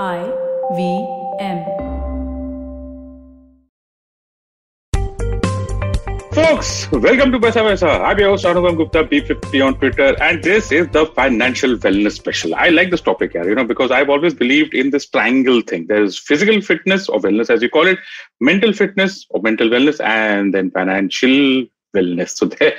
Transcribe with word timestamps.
I 0.00 0.24
V 0.74 1.06
M. 1.38 1.64
Folks, 6.32 6.90
welcome 6.90 7.30
to 7.30 7.38
Paisa 7.38 7.60
Vaisa. 7.60 8.00
I'm 8.00 8.18
your 8.18 8.30
host 8.30 8.46
Anupam 8.46 8.78
Gupta, 8.78 9.04
B50 9.04 9.66
on 9.66 9.74
Twitter, 9.74 10.16
and 10.22 10.42
this 10.42 10.72
is 10.72 10.88
the 10.92 11.04
financial 11.04 11.76
wellness 11.76 12.12
special. 12.12 12.54
I 12.54 12.70
like 12.70 12.90
this 12.90 13.02
topic 13.02 13.32
here, 13.32 13.46
you 13.46 13.54
know, 13.54 13.66
because 13.66 13.90
I've 13.90 14.08
always 14.08 14.32
believed 14.32 14.72
in 14.72 14.88
this 14.88 15.06
triangle 15.10 15.60
thing. 15.60 15.88
There's 15.88 16.18
physical 16.18 16.62
fitness 16.62 17.10
or 17.10 17.20
wellness, 17.20 17.50
as 17.50 17.60
you 17.60 17.68
call 17.68 17.86
it, 17.86 17.98
mental 18.40 18.72
fitness 18.72 19.26
or 19.28 19.42
mental 19.42 19.68
wellness, 19.68 20.02
and 20.02 20.54
then 20.54 20.70
financial 20.70 21.66
wellness. 21.94 22.30
So 22.30 22.46
there, 22.46 22.76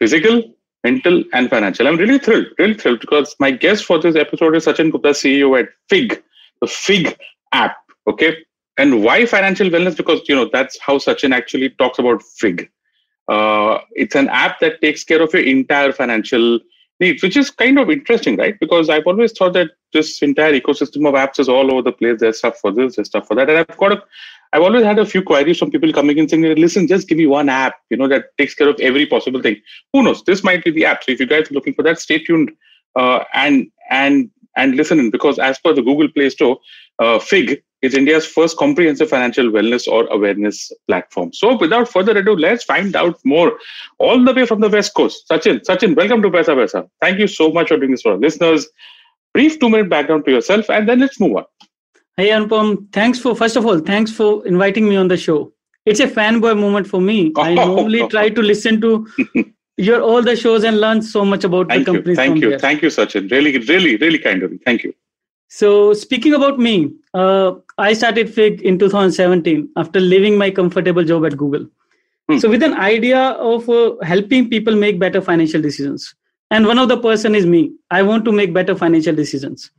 physical, 0.00 0.42
mental, 0.82 1.22
and 1.32 1.48
financial. 1.48 1.86
I'm 1.86 1.96
really 1.96 2.18
thrilled, 2.18 2.46
really 2.58 2.74
thrilled 2.74 2.98
because 2.98 3.36
my 3.38 3.52
guest 3.52 3.84
for 3.84 4.00
this 4.00 4.16
episode 4.16 4.56
is 4.56 4.66
Sachin 4.66 4.90
Gupta, 4.90 5.10
CEO 5.10 5.56
at 5.60 5.68
FIGG, 5.88 6.24
the 6.66 6.72
FIGG 6.72 7.16
app. 7.52 7.76
Okay. 8.06 8.36
And 8.78 9.02
why 9.02 9.26
financial 9.26 9.68
wellness? 9.68 9.96
Because, 9.96 10.20
you 10.28 10.34
know, 10.34 10.48
that's 10.52 10.78
how 10.80 10.98
Sachin 10.98 11.34
actually 11.34 11.70
talks 11.70 11.98
about 11.98 12.22
FIGG. 12.22 12.68
Uh, 13.28 13.78
it's 13.92 14.14
an 14.14 14.28
app 14.28 14.60
that 14.60 14.80
takes 14.80 15.04
care 15.04 15.22
of 15.22 15.32
your 15.32 15.42
entire 15.42 15.92
financial 15.92 16.60
needs, 17.00 17.22
which 17.22 17.36
is 17.36 17.50
kind 17.50 17.78
of 17.78 17.90
interesting, 17.90 18.36
right? 18.36 18.58
Because 18.60 18.88
I've 18.88 19.06
always 19.06 19.32
thought 19.32 19.54
that 19.54 19.70
this 19.92 20.22
entire 20.22 20.58
ecosystem 20.60 21.08
of 21.08 21.14
apps 21.14 21.38
is 21.38 21.48
all 21.48 21.72
over 21.72 21.82
the 21.82 21.92
place. 21.92 22.20
There's 22.20 22.38
stuff 22.38 22.58
for 22.58 22.72
this, 22.72 22.96
there's 22.96 23.08
stuff 23.08 23.26
for 23.26 23.34
that. 23.36 23.48
And 23.48 23.58
I've 23.58 23.76
got 23.76 23.92
a, 23.92 24.02
I've 24.52 24.62
always 24.62 24.84
had 24.84 24.98
a 24.98 25.06
few 25.06 25.22
queries 25.22 25.58
from 25.58 25.70
people 25.70 25.92
coming 25.92 26.18
in 26.18 26.28
saying, 26.28 26.42
listen, 26.42 26.86
just 26.86 27.08
give 27.08 27.18
me 27.18 27.26
one 27.26 27.48
app, 27.48 27.74
you 27.90 27.96
know, 27.96 28.08
that 28.08 28.36
takes 28.38 28.54
care 28.54 28.68
of 28.68 28.78
every 28.80 29.06
possible 29.06 29.42
thing. 29.42 29.56
Who 29.92 30.02
knows? 30.02 30.22
This 30.24 30.44
might 30.44 30.64
be 30.64 30.70
the 30.70 30.84
app. 30.84 31.04
So 31.04 31.12
if 31.12 31.20
you 31.20 31.26
guys 31.26 31.50
are 31.50 31.54
looking 31.54 31.74
for 31.74 31.82
that, 31.82 31.98
stay 31.98 32.18
tuned 32.18 32.52
uh, 32.96 33.24
and 33.34 33.70
and 33.90 34.30
and 34.56 34.74
listen 34.74 34.98
in 34.98 35.10
because 35.10 35.38
as 35.38 35.58
per 35.58 35.72
the 35.72 35.82
Google 35.82 36.08
Play 36.08 36.30
Store, 36.30 36.58
uh, 36.98 37.18
FIGG 37.18 37.62
is 37.82 37.94
India's 37.94 38.26
first 38.26 38.56
comprehensive 38.56 39.08
financial 39.08 39.46
wellness 39.46 39.86
or 39.86 40.06
awareness 40.06 40.72
platform. 40.88 41.32
So 41.32 41.56
without 41.56 41.88
further 41.88 42.16
ado, 42.16 42.34
let's 42.34 42.64
find 42.64 42.96
out 42.96 43.18
more 43.24 43.58
all 43.98 44.24
the 44.24 44.32
way 44.32 44.46
from 44.46 44.60
the 44.60 44.68
West 44.68 44.94
Coast. 44.94 45.26
Sachin, 45.30 45.60
Sachin, 45.60 45.94
welcome 45.94 46.22
to 46.22 46.30
Paisa 46.30 46.56
Vaisa. 46.56 46.88
Thank 47.00 47.18
you 47.18 47.26
so 47.26 47.50
much 47.50 47.68
for 47.68 47.76
doing 47.76 47.90
this 47.90 48.02
for 48.02 48.12
our 48.12 48.18
listeners. 48.18 48.66
Brief 49.34 49.60
two 49.60 49.68
minute 49.68 49.90
background 49.90 50.24
to 50.24 50.30
yourself 50.30 50.70
and 50.70 50.88
then 50.88 51.00
let's 51.00 51.20
move 51.20 51.36
on. 51.36 51.44
Hey 52.16 52.30
Anupam, 52.30 52.90
thanks 52.92 53.18
for 53.18 53.36
first 53.36 53.56
of 53.56 53.66
all, 53.66 53.78
thanks 53.78 54.10
for 54.10 54.46
inviting 54.46 54.88
me 54.88 54.96
on 54.96 55.08
the 55.08 55.18
show. 55.18 55.52
It's 55.84 56.00
a 56.00 56.08
fanboy 56.08 56.58
moment 56.58 56.86
for 56.86 57.00
me. 57.00 57.32
I 57.36 57.54
normally 57.66 58.08
try 58.08 58.30
to 58.30 58.42
listen 58.42 58.80
to 58.80 59.06
your 59.76 60.00
all 60.00 60.22
the 60.22 60.36
shows 60.36 60.64
and 60.64 60.80
learn 60.80 61.02
so 61.02 61.24
much 61.24 61.44
about 61.44 61.68
thank 61.68 61.84
the 61.84 61.92
company. 61.92 62.10
You, 62.10 62.16
thank 62.16 62.40
you, 62.40 62.50
there. 62.50 62.58
thank 62.58 62.82
you, 62.82 62.88
Sachin. 62.88 63.30
Really, 63.30 63.58
really, 63.58 63.96
really 63.96 64.18
kind 64.18 64.42
of 64.42 64.52
you. 64.52 64.58
Thank 64.64 64.84
you. 64.84 64.94
So 65.48 65.92
speaking 65.94 66.34
about 66.34 66.58
me, 66.58 66.92
uh, 67.14 67.52
I 67.78 67.92
started 67.92 68.32
FIGG 68.32 68.62
in 68.62 68.78
2017 68.78 69.68
after 69.76 70.00
leaving 70.00 70.36
my 70.36 70.50
comfortable 70.50 71.04
job 71.04 71.24
at 71.24 71.36
Google. 71.36 71.66
Hmm. 72.28 72.38
So 72.38 72.48
with 72.48 72.62
an 72.62 72.74
idea 72.74 73.18
of 73.18 73.68
uh, 73.68 73.96
helping 74.02 74.50
people 74.50 74.74
make 74.74 74.98
better 74.98 75.20
financial 75.20 75.62
decisions, 75.62 76.14
and 76.50 76.66
one 76.66 76.78
of 76.78 76.88
the 76.88 76.98
person 76.98 77.34
is 77.34 77.46
me. 77.46 77.72
I 77.90 78.02
want 78.02 78.24
to 78.24 78.32
make 78.32 78.52
better 78.52 78.74
financial 78.74 79.14
decisions. 79.14 79.70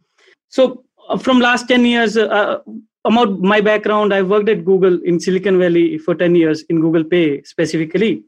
So 0.49 0.83
uh, 1.09 1.17
from 1.17 1.39
last 1.39 1.67
10 1.67 1.85
years, 1.85 2.17
uh, 2.17 2.59
about 3.03 3.39
my 3.39 3.61
background, 3.61 4.13
I 4.13 4.21
worked 4.21 4.49
at 4.49 4.65
Google 4.65 5.01
in 5.03 5.19
Silicon 5.19 5.57
Valley 5.59 5.97
for 5.97 6.13
10 6.13 6.35
years 6.35 6.63
in 6.69 6.81
Google 6.81 7.03
Pay 7.03 7.41
specifically 7.43 8.23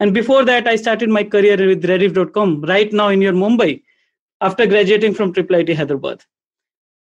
and 0.00 0.12
before 0.12 0.44
that, 0.44 0.66
I 0.66 0.76
started 0.76 1.08
my 1.08 1.24
career 1.24 1.56
with 1.66 1.84
Rediff.com 1.84 2.62
right 2.62 2.92
now 2.92 3.08
in 3.08 3.22
your 3.22 3.32
Mumbai 3.32 3.82
after 4.40 4.66
graduating 4.66 5.14
from 5.14 5.32
Triple 5.32 5.56
IT 5.56 5.74
Hyderabad. 5.76 6.22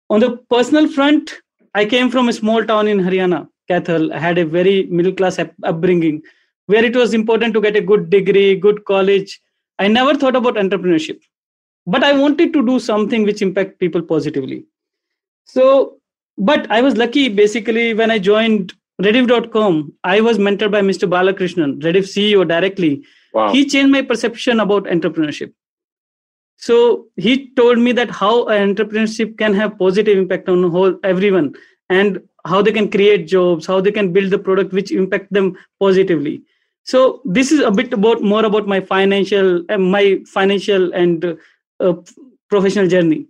On 0.08 0.20
the 0.20 0.36
personal 0.48 0.88
front, 0.88 1.32
I 1.74 1.84
came 1.84 2.10
from 2.10 2.28
a 2.28 2.32
small 2.32 2.64
town 2.64 2.86
in 2.88 2.98
Haryana, 3.00 3.48
Kaithal. 3.68 4.12
I 4.14 4.18
had 4.18 4.38
a 4.38 4.46
very 4.46 4.84
middle 4.86 5.12
class 5.12 5.38
upbringing 5.64 6.22
where 6.66 6.84
it 6.84 6.94
was 6.94 7.12
important 7.12 7.54
to 7.54 7.60
get 7.60 7.76
a 7.76 7.80
good 7.80 8.08
degree, 8.08 8.54
good 8.54 8.84
college. 8.84 9.40
I 9.78 9.88
never 9.88 10.14
thought 10.14 10.36
about 10.36 10.54
entrepreneurship, 10.54 11.20
but 11.86 12.04
I 12.04 12.12
wanted 12.12 12.52
to 12.52 12.64
do 12.64 12.78
something 12.78 13.24
which 13.24 13.42
impact 13.42 13.78
people 13.78 14.00
positively. 14.00 14.64
So, 15.44 15.98
but 16.38 16.70
I 16.70 16.82
was 16.82 16.96
lucky 16.96 17.28
basically 17.28 17.94
when 17.94 18.10
I 18.10 18.18
joined 18.18 18.72
Rediff.com, 19.02 19.92
I 20.04 20.20
was 20.20 20.38
mentored 20.38 20.70
by 20.70 20.80
Mr. 20.80 21.08
Balakrishnan, 21.08 21.80
Rediff 21.82 22.06
CEO 22.14 22.48
directly. 22.48 23.04
Wow. 23.34 23.52
He 23.52 23.68
changed 23.68 23.92
my 23.92 24.02
perception 24.02 24.60
about 24.60 24.84
entrepreneurship. 24.84 25.52
So 26.56 27.08
he 27.16 27.50
told 27.50 27.78
me 27.78 27.92
that 27.92 28.10
how 28.10 28.46
entrepreneurship 28.46 29.36
can 29.36 29.52
have 29.54 29.78
positive 29.78 30.16
impact 30.16 30.48
on 30.48 30.70
whole 30.70 30.98
everyone 31.04 31.54
and 31.90 32.22
how 32.46 32.62
they 32.62 32.72
can 32.72 32.90
create 32.90 33.26
jobs, 33.26 33.66
how 33.66 33.80
they 33.80 33.92
can 33.92 34.12
build 34.12 34.30
the 34.30 34.38
product 34.38 34.72
which 34.72 34.90
impact 34.90 35.30
them 35.32 35.56
positively. 35.78 36.42
So 36.84 37.20
this 37.24 37.52
is 37.52 37.60
a 37.60 37.70
bit 37.70 37.92
about 37.92 38.22
more 38.22 38.44
about 38.44 38.66
my 38.66 38.80
financial, 38.80 39.64
uh, 39.68 39.76
my 39.76 40.20
financial 40.26 40.94
and 40.94 41.36
uh, 41.80 41.94
professional 42.48 42.86
journey. 42.88 43.26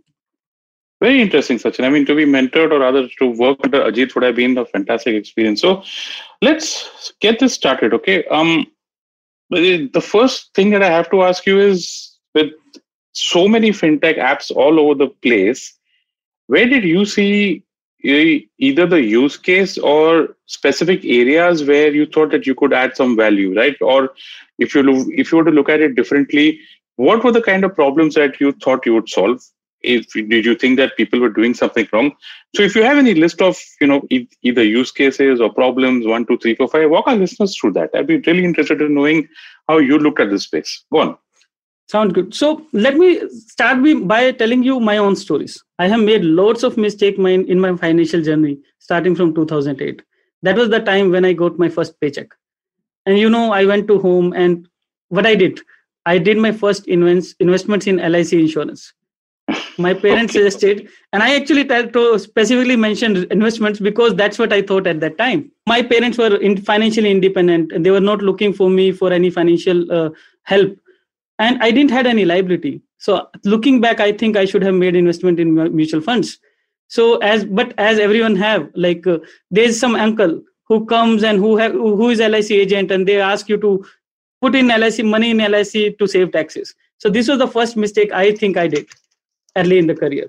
Very 1.01 1.21
interesting, 1.21 1.59
Sachin. 1.59 1.85
I 1.85 1.91
mean, 1.91 2.07
to 2.07 2.15
be 2.15 2.25
mentored 2.25 2.73
or 2.73 2.79
rather 2.79 3.07
to 3.19 3.27
work 3.27 3.59
under 3.65 3.81
Ajit 3.81 4.15
would 4.15 4.25
have 4.25 4.37
been 4.37 4.57
a 4.57 4.65
fantastic 4.65 5.15
experience. 5.15 5.61
So 5.61 5.83
let's 6.41 7.13
get 7.21 7.39
this 7.39 7.53
started, 7.53 7.93
okay? 7.93 8.25
Um, 8.25 8.67
the 9.51 10.03
first 10.03 10.55
thing 10.55 10.71
that 10.71 10.83
I 10.83 10.89
have 10.89 11.11
to 11.11 11.23
ask 11.23 11.45
you 11.45 11.61
is 11.61 12.17
with 12.35 12.53
so 13.13 13.47
many 13.47 13.71
fintech 13.71 14.19
apps 14.19 14.51
all 14.51 14.81
over 14.81 14.95
the 14.95 15.09
place, 15.23 15.75
where 16.47 16.67
did 16.67 16.85
you 16.85 17.05
see 17.05 17.63
either 18.03 18.87
the 18.87 19.03
use 19.03 19.37
case 19.37 19.77
or 19.79 20.37
specific 20.47 21.05
areas 21.05 21.65
where 21.65 21.93
you 21.93 22.07
thought 22.07 22.31
that 22.31 22.47
you 22.47 22.55
could 22.55 22.73
add 22.73 22.97
some 22.97 23.17
value, 23.17 23.55
right? 23.55 23.77
Or 23.81 24.15
if 24.59 24.75
you 24.75 25.13
if 25.13 25.33
you 25.33 25.39
were 25.39 25.45
to 25.45 25.51
look 25.51 25.69
at 25.69 25.81
it 25.81 25.95
differently, 25.95 26.61
what 26.97 27.25
were 27.25 27.33
the 27.33 27.43
kind 27.43 27.65
of 27.65 27.75
problems 27.75 28.15
that 28.15 28.41
you 28.41 28.53
thought 28.53 28.87
you 28.87 28.95
would 28.95 29.09
solve? 29.09 29.43
If 29.87 30.07
did 30.13 30.45
you 30.45 30.55
think 30.55 30.77
that 30.79 30.97
people 30.97 31.21
were 31.21 31.31
doing 31.31 31.55
something 31.55 31.89
wrong? 31.93 32.13
So 32.55 32.63
if 32.63 32.75
you 32.75 32.83
have 32.83 32.99
any 32.99 33.15
list 33.15 33.43
of 33.43 33.59
you 33.81 33.87
know 33.87 34.03
e- 34.11 34.29
either 34.43 34.65
use 34.65 34.91
cases 34.91 35.41
or 35.41 35.53
problems 35.53 36.07
one 36.07 36.27
two 36.27 36.39
three 36.39 36.55
four 36.55 36.69
five 36.69 36.91
walk 36.91 37.07
our 37.07 37.17
listeners 37.17 37.57
through 37.59 37.73
that. 37.75 37.91
I'd 37.95 38.07
be 38.07 38.19
really 38.19 38.45
interested 38.45 38.81
in 38.81 38.95
knowing 38.95 39.29
how 39.69 39.79
you 39.79 39.99
looked 39.99 40.21
at 40.21 40.31
this 40.31 40.45
space. 40.45 40.85
Go 40.93 41.01
on. 41.01 41.17
Sound 41.89 42.15
good. 42.15 42.35
So 42.35 42.67
let 42.73 42.97
me 42.97 43.29
start 43.31 43.79
by 44.09 44.33
telling 44.33 44.65
you 44.65 44.81
my 44.81 44.97
own 44.97 45.15
stories. 45.15 45.63
I 45.79 45.87
have 45.87 46.01
made 46.01 46.25
lots 46.25 46.65
of 46.65 46.77
mistakes 46.77 47.19
in 47.19 47.61
my 47.61 47.77
financial 47.77 48.21
journey 48.21 48.59
starting 48.81 49.15
from 49.15 49.35
2008 49.35 50.03
that 50.43 50.57
was 50.57 50.69
the 50.71 50.81
time 50.81 51.11
when 51.11 51.25
i 51.25 51.33
got 51.33 51.59
my 51.59 51.69
first 51.69 52.01
paycheck. 52.01 52.35
And 53.05 53.19
you 53.19 53.31
know 53.31 53.53
i 53.53 53.65
went 53.65 53.89
to 53.89 53.99
home 53.99 54.33
and 54.33 54.69
what 55.09 55.27
i 55.27 55.35
did? 55.35 55.61
I 56.07 56.19
did 56.19 56.39
my 56.39 56.53
first 56.53 56.87
invest, 56.87 57.35
investments 57.41 57.87
in 57.87 57.97
lic 57.97 58.33
insurance 58.33 58.93
my 59.79 59.93
parents 59.95 60.35
okay. 60.35 60.39
suggested 60.39 60.89
and 61.13 61.23
i 61.23 61.35
actually 61.35 61.65
tried 61.65 61.93
to 61.93 62.19
specifically 62.19 62.77
mention 62.77 63.17
investments 63.31 63.79
because 63.79 64.15
that's 64.15 64.39
what 64.39 64.53
i 64.53 64.63
thought 64.63 64.87
at 64.87 65.01
that 65.01 65.19
time. 65.19 65.51
My 65.67 65.83
parents 65.83 66.19
were 66.19 66.37
in 66.37 66.57
financially 66.57 67.11
independent 67.11 67.73
and 67.73 67.85
they 67.85 67.91
were 67.91 68.01
not 68.01 68.23
looking 68.23 68.53
for 68.53 68.71
me 68.71 68.93
for 68.93 69.13
any 69.13 69.31
financial 69.31 69.93
uh, 69.93 70.11
help. 70.43 70.77
And 71.39 71.63
i 71.63 71.71
didn't 71.71 71.91
had 71.91 72.07
any 72.07 72.25
liability. 72.25 72.83
So 72.99 73.29
looking 73.45 73.81
back 73.81 74.01
i 74.01 74.11
think 74.13 74.37
i 74.37 74.45
should 74.45 74.63
have 74.63 74.75
made 74.75 74.97
investment 74.97 75.41
in 75.41 75.55
mutual 75.77 76.01
funds. 76.01 76.39
So 76.89 77.17
as 77.19 77.45
but 77.45 77.75
as 77.79 77.99
everyone 77.99 78.37
have 78.37 78.71
like 78.75 79.07
uh, 79.07 79.19
there's 79.51 79.79
some 79.79 79.97
uncle 79.97 80.43
who 80.65 80.85
comes 80.87 81.23
and 81.23 81.39
who 81.39 81.57
have 81.57 81.73
who 81.73 82.11
is 82.11 82.19
lic 82.19 82.51
agent 82.51 82.91
and 82.91 83.07
they 83.07 83.21
ask 83.21 83.49
you 83.49 83.59
to 83.59 83.85
put 84.41 84.55
in 84.55 84.69
lic 84.69 85.05
money 85.05 85.31
in 85.31 85.39
lic 85.39 85.99
to 85.99 86.07
save 86.07 86.33
taxes. 86.33 86.75
So 86.99 87.11
this 87.11 87.29
was 87.29 87.39
the 87.39 87.49
first 87.49 87.77
mistake 87.77 88.13
i 88.13 88.33
think 88.33 88.57
i 88.57 88.67
did 88.67 88.87
early 89.57 89.79
in 89.79 89.87
the 89.87 89.95
career. 89.95 90.29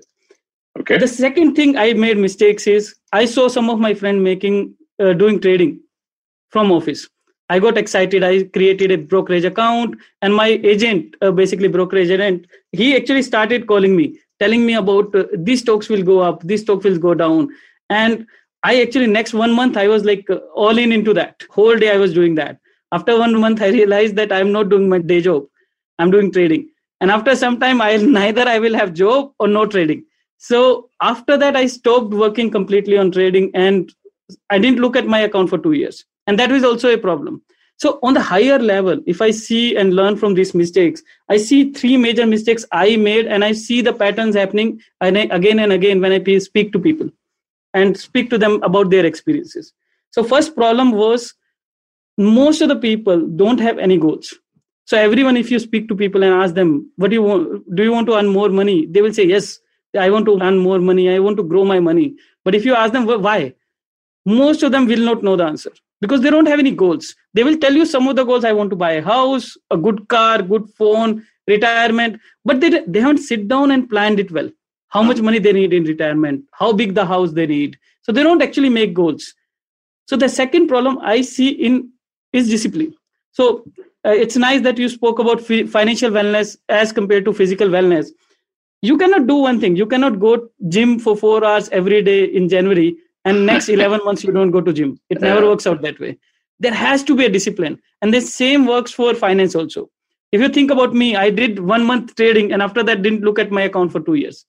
Okay. 0.80 0.98
The 0.98 1.08
second 1.08 1.54
thing 1.54 1.76
I 1.76 1.92
made 1.92 2.18
mistakes 2.18 2.66
is 2.66 2.94
I 3.12 3.24
saw 3.24 3.48
some 3.48 3.68
of 3.68 3.78
my 3.78 3.94
friend 3.94 4.22
making 4.22 4.74
uh, 5.00 5.12
doing 5.12 5.40
trading 5.40 5.80
from 6.50 6.70
office. 6.72 7.08
I 7.50 7.58
got 7.58 7.78
excited. 7.78 8.22
I 8.22 8.44
created 8.44 8.90
a 8.90 8.98
brokerage 8.98 9.44
account, 9.44 9.96
and 10.20 10.34
my 10.34 10.48
agent, 10.72 11.16
uh, 11.22 11.30
basically 11.30 11.68
brokerage 11.68 12.10
agent, 12.10 12.46
he 12.72 12.94
actually 12.94 13.22
started 13.22 13.66
calling 13.66 13.96
me, 13.96 14.18
telling 14.38 14.66
me 14.66 14.74
about 14.74 15.14
uh, 15.14 15.24
these 15.34 15.60
stocks 15.60 15.88
will 15.88 16.02
go 16.02 16.20
up, 16.20 16.42
these 16.42 16.60
stocks 16.60 16.84
will 16.84 16.98
go 16.98 17.14
down, 17.14 17.48
and 17.88 18.26
I 18.62 18.82
actually 18.82 19.06
next 19.06 19.32
one 19.32 19.54
month 19.54 19.76
I 19.76 19.88
was 19.88 20.04
like 20.04 20.28
uh, 20.28 20.40
all 20.54 20.76
in 20.76 20.92
into 20.92 21.14
that. 21.14 21.42
Whole 21.50 21.76
day 21.76 21.90
I 21.90 21.96
was 21.96 22.12
doing 22.12 22.34
that. 22.34 22.58
After 22.92 23.18
one 23.18 23.38
month 23.40 23.62
I 23.62 23.68
realized 23.68 24.16
that 24.16 24.30
I'm 24.30 24.52
not 24.52 24.68
doing 24.68 24.88
my 24.88 24.98
day 24.98 25.22
job. 25.22 25.46
I'm 25.98 26.10
doing 26.10 26.30
trading 26.30 26.68
and 27.00 27.10
after 27.10 27.34
some 27.36 27.58
time 27.60 27.80
i 27.80 27.96
neither 28.18 28.48
i 28.48 28.58
will 28.58 28.74
have 28.74 28.94
job 28.94 29.32
or 29.38 29.48
no 29.48 29.66
trading. 29.66 30.04
So 30.38 30.90
after 31.02 31.36
that 31.36 31.56
i 31.56 31.66
stopped 31.66 32.12
working 32.14 32.50
completely 32.50 32.96
on 32.96 33.10
trading 33.10 33.50
and 33.54 33.92
i 34.50 34.58
didn't 34.58 34.80
look 34.80 34.96
at 34.96 35.06
my 35.06 35.20
account 35.20 35.50
for 35.50 35.58
2 35.58 35.72
years. 35.72 36.04
And 36.26 36.38
that 36.38 36.50
was 36.50 36.64
also 36.64 36.92
a 36.92 36.98
problem. 36.98 37.42
So 37.78 37.98
on 38.02 38.14
the 38.14 38.20
higher 38.20 38.58
level 38.58 39.00
if 39.06 39.22
i 39.22 39.30
see 39.30 39.76
and 39.76 39.94
learn 39.94 40.16
from 40.16 40.34
these 40.34 40.54
mistakes 40.60 41.02
i 41.28 41.36
see 41.36 41.72
three 41.72 41.96
major 41.96 42.26
mistakes 42.26 42.64
i 42.72 42.96
made 42.96 43.26
and 43.26 43.44
i 43.44 43.52
see 43.52 43.80
the 43.88 43.92
patterns 43.92 44.34
happening 44.34 44.80
and 45.00 45.16
again 45.16 45.60
and 45.60 45.72
again 45.72 46.00
when 46.00 46.12
i 46.16 46.38
speak 46.38 46.72
to 46.72 46.80
people 46.86 47.08
and 47.74 47.96
speak 47.96 48.30
to 48.30 48.38
them 48.38 48.62
about 48.62 48.90
their 48.90 49.06
experiences. 49.06 49.72
So 50.10 50.24
first 50.24 50.54
problem 50.54 50.92
was 50.92 51.34
most 52.16 52.60
of 52.60 52.68
the 52.68 52.76
people 52.76 53.26
don't 53.26 53.60
have 53.60 53.78
any 53.78 53.98
goals 53.98 54.34
so 54.88 54.96
everyone 54.96 55.36
if 55.36 55.50
you 55.52 55.58
speak 55.58 55.86
to 55.88 55.94
people 55.94 56.22
and 56.26 56.34
ask 56.42 56.54
them 56.54 56.68
what 56.96 57.10
do 57.10 57.16
you 57.16 57.22
want 57.22 57.64
do 57.78 57.82
you 57.86 57.92
want 57.92 58.06
to 58.10 58.14
earn 58.18 58.28
more 58.34 58.48
money? 58.48 58.86
They 58.86 59.02
will 59.02 59.12
say 59.16 59.24
yes 59.30 59.58
i 60.02 60.08
want 60.12 60.24
to 60.28 60.36
earn 60.40 60.56
more 60.66 60.78
money. 60.78 61.10
I 61.14 61.18
want 61.18 61.36
to 61.38 61.42
grow 61.42 61.64
my 61.70 61.78
money. 61.78 62.14
But 62.44 62.54
if 62.54 62.64
you 62.64 62.74
ask 62.74 62.94
them 62.94 63.04
why? 63.06 63.54
Most 64.24 64.62
of 64.62 64.72
them 64.72 64.86
will 64.86 65.04
not 65.08 65.22
know 65.22 65.34
the 65.36 65.44
answer 65.44 65.72
because 66.00 66.22
they 66.22 66.30
don't 66.30 66.48
have 66.52 66.58
any 66.58 66.70
goals. 66.70 67.14
They 67.34 67.44
will 67.48 67.58
tell 67.64 67.74
you 67.80 67.84
some 67.84 68.08
of 68.08 68.16
the 68.16 68.24
goals. 68.24 68.46
I 68.50 68.52
want 68.52 68.70
to 68.70 68.76
buy 68.76 68.92
a 68.92 69.02
house 69.02 69.50
a 69.70 69.76
good 69.76 70.08
car 70.08 70.40
good 70.40 70.70
phone 70.78 71.22
retirement. 71.46 72.18
But 72.46 72.62
they, 72.62 72.70
they 72.86 73.00
haven't 73.00 73.18
sit 73.18 73.46
down 73.46 73.70
and 73.72 73.90
planned 73.90 74.20
it 74.20 74.30
well. 74.30 74.50
How 74.88 75.02
much 75.02 75.20
money 75.20 75.38
they 75.38 75.52
need 75.52 75.74
in 75.74 75.84
retirement 75.84 76.46
how 76.52 76.72
big 76.72 76.94
the 76.94 77.04
house 77.04 77.32
they 77.32 77.46
need. 77.46 77.76
So 78.00 78.12
they 78.12 78.22
don't 78.22 78.46
actually 78.48 78.70
make 78.70 78.94
goals. 78.94 79.34
So 80.06 80.16
the 80.16 80.30
second 80.30 80.68
problem 80.68 80.98
i 81.02 81.20
see 81.20 81.50
in 81.50 81.90
is 82.32 82.48
discipline. 82.48 82.94
So 83.32 83.66
uh, 84.06 84.10
it's 84.10 84.36
nice 84.36 84.60
that 84.62 84.78
you 84.78 84.88
spoke 84.88 85.18
about 85.18 85.40
fi- 85.40 85.66
financial 85.66 86.10
wellness 86.10 86.56
as 86.68 86.92
compared 86.92 87.24
to 87.24 87.32
physical 87.32 87.68
wellness. 87.68 88.10
You 88.82 88.96
cannot 88.96 89.26
do 89.26 89.36
one 89.36 89.60
thing. 89.60 89.76
You 89.76 89.86
cannot 89.86 90.20
go 90.20 90.48
gym 90.68 90.98
for 90.98 91.16
4 91.16 91.44
hours 91.44 91.68
every 91.70 92.02
day 92.02 92.24
in 92.24 92.48
january 92.48 92.96
and 93.24 93.44
next 93.52 93.68
11 93.68 94.00
months 94.04 94.22
you 94.24 94.32
don't 94.32 94.52
go 94.52 94.60
to 94.60 94.72
gym. 94.72 95.00
It 95.10 95.20
never 95.20 95.46
works 95.46 95.66
out 95.66 95.82
that 95.82 95.98
way. 95.98 96.18
There 96.60 96.74
has 96.74 97.02
to 97.04 97.16
be 97.16 97.24
a 97.24 97.28
discipline 97.28 97.80
and 98.02 98.14
the 98.14 98.20
same 98.20 98.66
works 98.66 98.92
for 98.92 99.14
finance 99.14 99.54
also. 99.54 99.90
If 100.30 100.40
you 100.40 100.48
think 100.48 100.70
about 100.70 100.94
me 100.94 101.16
i 101.16 101.30
did 101.30 101.58
one 101.58 101.84
month 101.84 102.14
trading 102.14 102.52
and 102.52 102.62
after 102.62 102.82
that 102.84 103.02
didn't 103.02 103.22
look 103.22 103.38
at 103.38 103.50
my 103.50 103.62
account 103.62 103.92
for 103.92 104.00
2 104.00 104.14
years. 104.14 104.44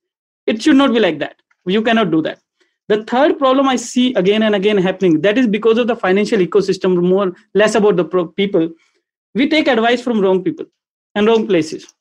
It 0.46 0.62
should 0.62 0.76
not 0.76 0.94
be 0.94 1.00
like 1.00 1.20
that. 1.20 1.42
You 1.66 1.82
cannot 1.82 2.12
do 2.12 2.22
that. 2.24 2.40
The 2.90 3.04
third 3.04 3.38
problem 3.40 3.68
i 3.68 3.76
see 3.76 4.14
again 4.16 4.44
and 4.44 4.56
again 4.56 4.78
happening 4.78 5.22
that 5.22 5.38
is 5.38 5.48
because 5.48 5.78
of 5.78 5.88
the 5.88 5.96
financial 5.96 6.40
ecosystem 6.40 6.96
more 7.10 7.34
less 7.54 7.76
about 7.76 7.98
the 7.98 8.06
pro- 8.06 8.28
people 8.28 8.70
we 9.34 9.48
take 9.48 9.68
advice 9.68 10.02
from 10.02 10.20
wrong 10.22 10.44
people 10.44 10.66
and 11.16 11.28
wrong 11.28 11.48
places. 11.48 11.94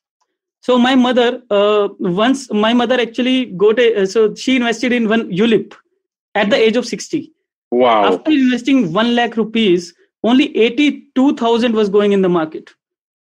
So 0.61 0.79
my 0.79 0.95
mother 0.95 1.43
uh, 1.51 1.89
once 1.99 2.53
my 2.53 2.73
mother 2.73 3.01
actually 3.01 3.47
got 3.47 3.79
a 3.79 4.03
uh, 4.03 4.07
so 4.07 4.35
she 4.35 4.57
invested 4.57 4.93
in 4.93 5.09
one 5.09 5.31
ulip 5.31 5.75
at 6.35 6.51
the 6.51 6.57
age 6.57 6.77
of 6.77 6.87
60 6.87 7.33
wow. 7.71 8.13
After 8.13 8.31
investing 8.31 8.93
1 8.93 9.15
lakh 9.15 9.37
rupees 9.37 9.95
only 10.25 10.57
82000 10.57 11.75
was 11.75 11.89
going 11.89 12.13
in 12.13 12.23
the 12.23 12.29
market. 12.29 12.71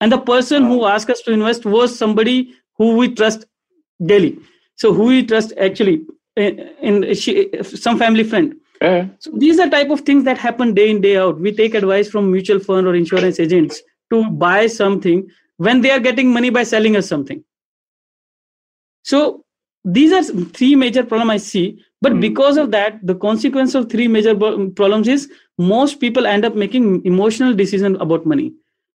And 0.01 0.11
the 0.11 0.17
person 0.17 0.63
wow. 0.63 0.69
who 0.69 0.85
asked 0.85 1.09
us 1.09 1.21
to 1.21 1.31
invest 1.31 1.65
was 1.65 1.97
somebody 1.97 2.53
who 2.77 2.95
we 2.95 3.13
trust 3.13 3.45
daily. 4.03 4.39
So 4.75 4.93
who 4.93 5.05
we 5.05 5.25
trust 5.25 5.53
actually 5.59 6.05
in, 6.35 6.59
in 6.81 7.13
she, 7.15 7.49
some 7.63 7.97
family 7.97 8.23
friend. 8.23 8.55
Yeah. 8.81 9.07
so 9.17 9.31
these 9.33 9.59
are 9.59 9.67
type 9.67 9.89
of 9.89 10.01
things 10.01 10.23
that 10.25 10.37
happen 10.37 10.75
day 10.75 10.91
in 10.91 11.01
day 11.01 11.17
out. 11.17 11.39
We 11.39 11.51
take 11.51 11.73
advice 11.73 12.09
from 12.09 12.31
mutual 12.31 12.59
fund 12.59 12.85
or 12.85 12.93
insurance 12.93 13.39
agents 13.39 13.81
to 14.11 14.29
buy 14.29 14.67
something 14.67 15.29
when 15.57 15.81
they 15.81 15.91
are 15.91 15.99
getting 15.99 16.31
money 16.31 16.49
by 16.49 16.63
selling 16.63 16.95
us 16.95 17.07
something. 17.07 17.43
So 19.03 19.45
these 19.87 20.11
are 20.11 20.23
three 20.57 20.75
major 20.75 21.03
problems 21.03 21.31
i 21.31 21.37
see 21.37 21.81
but 22.01 22.13
mm. 22.13 22.21
because 22.21 22.57
of 22.57 22.71
that 22.71 22.99
the 23.09 23.15
consequence 23.15 23.73
of 23.73 23.89
three 23.89 24.07
major 24.07 24.35
problems 24.35 25.07
is 25.07 25.29
most 25.57 26.01
people 26.01 26.27
end 26.27 26.43
up 26.45 26.55
making 26.55 27.03
emotional 27.05 27.53
decisions 27.53 27.97
about 27.99 28.25
money. 28.25 28.53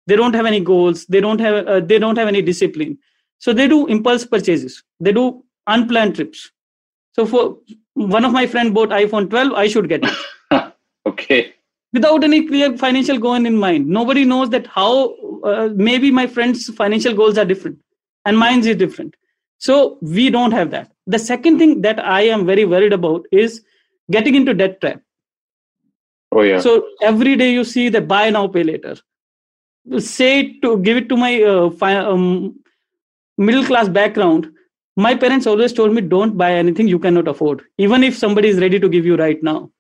They 0.06 0.16
don't 0.16 0.34
have 0.34 0.46
any 0.46 0.60
goals 0.60 1.06
they 1.06 1.20
don't 1.20 1.40
have 1.40 1.66
uh, 1.66 1.80
they 1.80 1.98
don't 1.98 2.18
have 2.18 2.28
any 2.28 2.42
discipline. 2.42 2.98
So 3.38 3.52
they 3.52 3.68
do 3.68 3.86
impulse 3.86 4.26
purchases 4.26 4.82
they 4.98 5.12
do 5.12 5.44
unplanned 5.66 6.16
trips. 6.16 6.50
So 7.14 7.24
for 7.24 7.58
one 7.94 8.24
of 8.24 8.32
my 8.32 8.46
friend 8.46 8.74
bought 8.74 8.90
iphone 9.00 9.30
12 9.30 9.52
i 9.52 9.68
should 9.68 9.88
get 9.88 10.04
it. 10.04 10.16
Okay 11.06 11.54
without 11.92 12.24
any 12.24 12.46
clear 12.46 12.76
financial 12.78 13.18
goal 13.18 13.46
in 13.52 13.56
mind 13.56 13.86
nobody 13.86 14.24
knows 14.24 14.50
that 14.50 14.66
how 14.66 15.14
uh, 15.44 15.68
maybe 15.74 16.10
my 16.10 16.26
friend's 16.26 16.68
financial 16.82 17.14
goals 17.14 17.38
are 17.38 17.44
different 17.44 17.78
and 18.24 18.38
mine 18.38 18.60
is 18.60 18.76
different 18.76 19.14
so 19.60 19.98
we 20.00 20.30
don't 20.30 20.52
have 20.52 20.70
that. 20.70 20.90
The 21.06 21.18
second 21.18 21.58
thing 21.58 21.82
that 21.82 22.00
I 22.02 22.22
am 22.22 22.46
very 22.46 22.64
worried 22.64 22.94
about 22.94 23.26
is 23.30 23.62
getting 24.10 24.34
into 24.34 24.54
debt 24.54 24.80
trap. 24.80 25.02
Oh 26.32 26.40
yeah. 26.40 26.60
So 26.60 26.86
every 27.02 27.36
day 27.36 27.52
you 27.52 27.64
see 27.64 27.90
the 27.90 28.00
buy 28.00 28.30
now, 28.30 28.48
pay 28.48 28.64
later. 28.64 28.96
Say 29.98 30.58
to 30.60 30.78
give 30.78 30.96
it 30.96 31.08
to 31.10 31.16
my 31.16 31.42
uh, 31.42 31.70
fi- 31.70 31.96
um, 31.96 32.58
middle 33.36 33.64
class 33.64 33.88
background. 33.88 34.50
My 34.96 35.14
parents 35.14 35.46
always 35.46 35.74
told 35.74 35.92
me 35.94 36.00
don't 36.00 36.38
buy 36.38 36.52
anything 36.52 36.88
you 36.88 36.98
cannot 36.98 37.28
afford, 37.28 37.62
even 37.76 38.02
if 38.02 38.16
somebody 38.16 38.48
is 38.48 38.58
ready 38.60 38.80
to 38.80 38.88
give 38.88 39.04
you 39.04 39.16
right 39.16 39.42
now. 39.42 39.70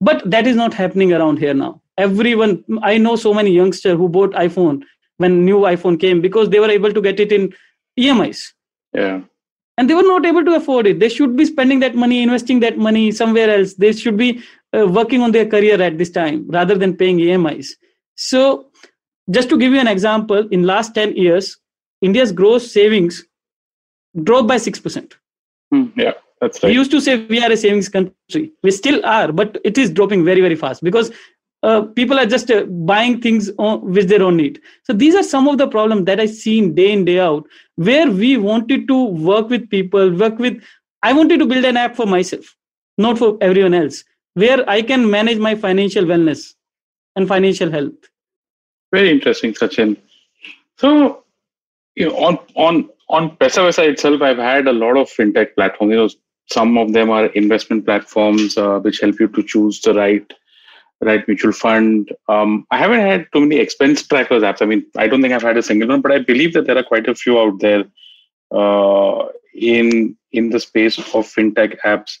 But 0.00 0.30
that 0.30 0.46
is 0.46 0.56
not 0.56 0.74
happening 0.74 1.12
around 1.12 1.38
here 1.38 1.54
now. 1.54 1.82
Everyone, 1.98 2.64
I 2.82 2.96
know 2.98 3.16
so 3.16 3.34
many 3.34 3.50
youngsters 3.50 3.96
who 3.96 4.08
bought 4.08 4.32
iPhone 4.32 4.82
when 5.18 5.44
new 5.44 5.58
iPhone 5.60 6.00
came 6.00 6.20
because 6.20 6.48
they 6.48 6.60
were 6.60 6.70
able 6.70 6.92
to 6.92 7.02
get 7.02 7.20
it 7.20 7.32
in 7.32 7.52
EMIs 7.98 8.52
yeah. 8.94 9.20
And 9.76 9.88
they 9.88 9.94
were 9.94 10.02
not 10.02 10.26
able 10.26 10.44
to 10.44 10.54
afford 10.54 10.86
it. 10.86 10.98
They 11.00 11.08
should 11.08 11.36
be 11.36 11.44
spending 11.44 11.80
that 11.80 11.94
money 11.94 12.22
investing 12.22 12.60
that 12.60 12.76
money 12.76 13.12
somewhere 13.12 13.48
else. 13.48 13.74
They 13.74 13.92
should 13.92 14.16
be 14.16 14.42
uh, 14.76 14.86
working 14.86 15.22
on 15.22 15.32
their 15.32 15.46
career 15.46 15.80
at 15.82 15.98
this 15.98 16.10
time 16.10 16.46
rather 16.48 16.76
than 16.76 16.96
paying 16.96 17.18
emis 17.18 17.70
so 18.14 18.66
just 19.30 19.48
to 19.48 19.58
give 19.58 19.72
you 19.72 19.80
an 19.80 19.88
example 19.88 20.46
in 20.50 20.62
last 20.62 20.94
10 20.94 21.16
years 21.16 21.56
india's 22.00 22.30
gross 22.30 22.70
savings 22.70 23.24
dropped 24.22 24.46
by 24.46 24.56
6% 24.56 25.12
hmm, 25.72 25.86
yeah 25.96 26.12
that's 26.40 26.62
right. 26.62 26.70
We 26.70 26.74
used 26.74 26.90
to 26.92 27.00
say 27.00 27.26
we 27.26 27.42
are 27.42 27.52
a 27.52 27.56
savings 27.56 27.88
country. 27.88 28.52
We 28.62 28.70
still 28.70 29.04
are, 29.04 29.30
but 29.32 29.58
it 29.64 29.76
is 29.76 29.90
dropping 29.90 30.24
very, 30.24 30.40
very 30.40 30.56
fast 30.56 30.82
because 30.82 31.12
uh, 31.62 31.82
people 31.82 32.18
are 32.18 32.26
just 32.26 32.50
uh, 32.50 32.64
buying 32.64 33.20
things 33.20 33.50
on, 33.58 33.92
with 33.92 34.08
their 34.08 34.22
own 34.22 34.36
need. 34.38 34.60
So 34.84 34.94
these 34.94 35.14
are 35.14 35.22
some 35.22 35.46
of 35.48 35.58
the 35.58 35.68
problems 35.68 36.06
that 36.06 36.18
I 36.18 36.26
seen 36.26 36.74
day 36.74 36.92
in 36.92 37.04
day 37.04 37.20
out, 37.20 37.46
where 37.76 38.10
we 38.10 38.38
wanted 38.38 38.88
to 38.88 39.04
work 39.04 39.50
with 39.50 39.68
people, 39.68 40.10
work 40.10 40.38
with. 40.38 40.62
I 41.02 41.12
wanted 41.12 41.38
to 41.40 41.46
build 41.46 41.64
an 41.64 41.76
app 41.76 41.96
for 41.96 42.06
myself, 42.06 42.56
not 42.96 43.18
for 43.18 43.36
everyone 43.40 43.74
else, 43.74 44.04
where 44.34 44.68
I 44.68 44.80
can 44.80 45.10
manage 45.10 45.38
my 45.38 45.54
financial 45.54 46.04
wellness 46.04 46.54
and 47.16 47.28
financial 47.28 47.70
health. 47.70 47.92
Very 48.92 49.10
interesting, 49.10 49.52
Sachin. 49.52 49.96
So, 50.78 51.24
you 51.94 52.08
know, 52.08 52.16
on 52.16 52.38
on 52.54 52.88
on 53.10 53.36
Paisa 53.36 53.86
itself, 53.86 54.22
I've 54.22 54.38
had 54.38 54.66
a 54.66 54.72
lot 54.72 54.96
of 54.96 55.10
fintech 55.10 55.54
platforms. 55.54 55.90
You 55.90 55.96
know, 55.96 56.08
some 56.52 56.76
of 56.78 56.92
them 56.92 57.10
are 57.10 57.26
investment 57.26 57.84
platforms 57.84 58.56
uh, 58.58 58.78
which 58.80 59.00
help 59.00 59.20
you 59.20 59.28
to 59.28 59.42
choose 59.42 59.80
the 59.80 59.94
right 59.94 60.32
right 61.02 61.26
mutual 61.26 61.52
fund. 61.52 62.10
Um, 62.28 62.66
I 62.70 62.76
haven't 62.76 63.00
had 63.00 63.26
too 63.32 63.40
many 63.40 63.56
expense 63.56 64.06
trackers 64.06 64.42
apps. 64.42 64.60
I 64.60 64.66
mean, 64.66 64.84
I 64.98 65.06
don't 65.06 65.22
think 65.22 65.32
I've 65.32 65.42
had 65.42 65.56
a 65.56 65.62
single 65.62 65.88
one, 65.88 66.02
but 66.02 66.12
I 66.12 66.18
believe 66.18 66.52
that 66.52 66.66
there 66.66 66.76
are 66.76 66.82
quite 66.82 67.08
a 67.08 67.14
few 67.14 67.38
out 67.40 67.58
there 67.60 67.84
uh, 68.54 69.28
in 69.54 70.16
in 70.32 70.50
the 70.50 70.60
space 70.60 70.98
of 70.98 71.26
fintech 71.26 71.78
apps. 71.84 72.18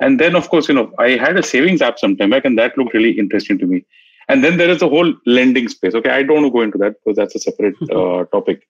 And 0.00 0.20
then, 0.20 0.34
of 0.34 0.48
course, 0.48 0.68
you 0.68 0.74
know, 0.74 0.92
I 0.98 1.10
had 1.10 1.36
a 1.36 1.42
savings 1.42 1.82
app 1.82 1.98
sometime 1.98 2.30
back, 2.30 2.44
and 2.44 2.58
that 2.58 2.76
looked 2.76 2.94
really 2.94 3.18
interesting 3.18 3.58
to 3.58 3.66
me. 3.66 3.84
And 4.28 4.42
then 4.42 4.56
there 4.56 4.70
is 4.70 4.82
a 4.82 4.88
whole 4.88 5.12
lending 5.26 5.68
space. 5.68 5.94
Okay, 5.94 6.10
I 6.10 6.22
don't 6.22 6.42
want 6.42 6.46
to 6.46 6.50
go 6.50 6.62
into 6.62 6.78
that 6.78 6.94
because 6.98 7.16
that's 7.16 7.34
a 7.34 7.38
separate 7.38 7.76
uh, 7.90 8.24
topic. 8.26 8.66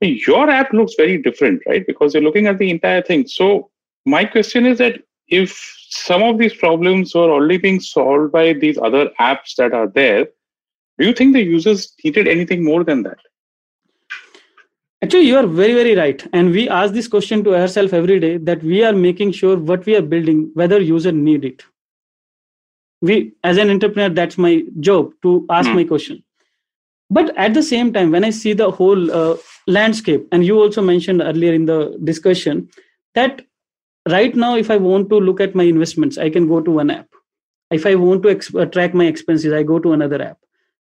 Your 0.00 0.48
app 0.48 0.72
looks 0.72 0.94
very 0.96 1.20
different, 1.20 1.62
right? 1.66 1.84
Because 1.86 2.14
you're 2.14 2.22
looking 2.22 2.46
at 2.46 2.58
the 2.58 2.70
entire 2.70 3.02
thing. 3.02 3.26
So 3.26 3.70
my 4.08 4.24
question 4.24 4.66
is 4.66 4.78
that 4.78 5.02
if 5.28 5.54
some 5.90 6.22
of 6.22 6.38
these 6.38 6.54
problems 6.54 7.14
were 7.14 7.30
already 7.30 7.58
being 7.58 7.80
solved 7.80 8.32
by 8.32 8.52
these 8.52 8.78
other 8.78 9.10
apps 9.20 9.54
that 9.56 9.72
are 9.72 9.88
there, 9.88 10.26
do 10.98 11.06
you 11.06 11.12
think 11.12 11.32
the 11.32 11.42
users 11.42 11.94
needed 12.04 12.26
anything 12.26 12.64
more 12.64 12.84
than 12.84 13.02
that? 13.02 13.18
Actually, 15.02 15.26
you 15.26 15.36
are 15.36 15.46
very, 15.46 15.74
very 15.74 15.94
right. 15.94 16.26
And 16.32 16.50
we 16.50 16.68
ask 16.68 16.92
this 16.92 17.06
question 17.06 17.44
to 17.44 17.54
ourselves 17.54 17.92
every 17.92 18.18
day 18.18 18.36
that 18.38 18.62
we 18.64 18.82
are 18.84 18.92
making 18.92 19.32
sure 19.32 19.56
what 19.56 19.86
we 19.86 19.94
are 19.94 20.02
building, 20.02 20.50
whether 20.54 20.80
user 20.80 21.12
need 21.12 21.44
it. 21.44 21.62
We, 23.00 23.32
as 23.44 23.58
an 23.58 23.70
entrepreneur, 23.70 24.08
that's 24.12 24.36
my 24.36 24.64
job 24.80 25.12
to 25.22 25.46
ask 25.50 25.70
mm. 25.70 25.76
my 25.76 25.84
question. 25.84 26.24
But 27.10 27.36
at 27.36 27.54
the 27.54 27.62
same 27.62 27.92
time, 27.92 28.10
when 28.10 28.24
I 28.24 28.30
see 28.30 28.54
the 28.54 28.72
whole 28.72 29.12
uh, 29.12 29.36
landscape, 29.68 30.26
and 30.32 30.44
you 30.44 30.58
also 30.58 30.82
mentioned 30.82 31.22
earlier 31.22 31.52
in 31.52 31.66
the 31.66 31.96
discussion 32.02 32.68
that 33.14 33.42
right 34.12 34.34
now 34.34 34.56
if 34.56 34.70
i 34.70 34.76
want 34.76 35.08
to 35.10 35.20
look 35.28 35.40
at 35.40 35.54
my 35.54 35.64
investments 35.64 36.18
i 36.18 36.30
can 36.30 36.48
go 36.48 36.60
to 36.60 36.70
one 36.70 36.90
app. 36.90 37.06
If 37.70 37.84
i 37.86 37.94
want 37.94 38.22
to 38.22 38.30
ex- 38.30 38.54
uh, 38.54 38.64
track 38.66 38.94
my 38.94 39.06
expenses 39.06 39.52
i 39.52 39.62
go 39.62 39.78
to 39.78 39.92
another 39.92 40.22
app. 40.22 40.38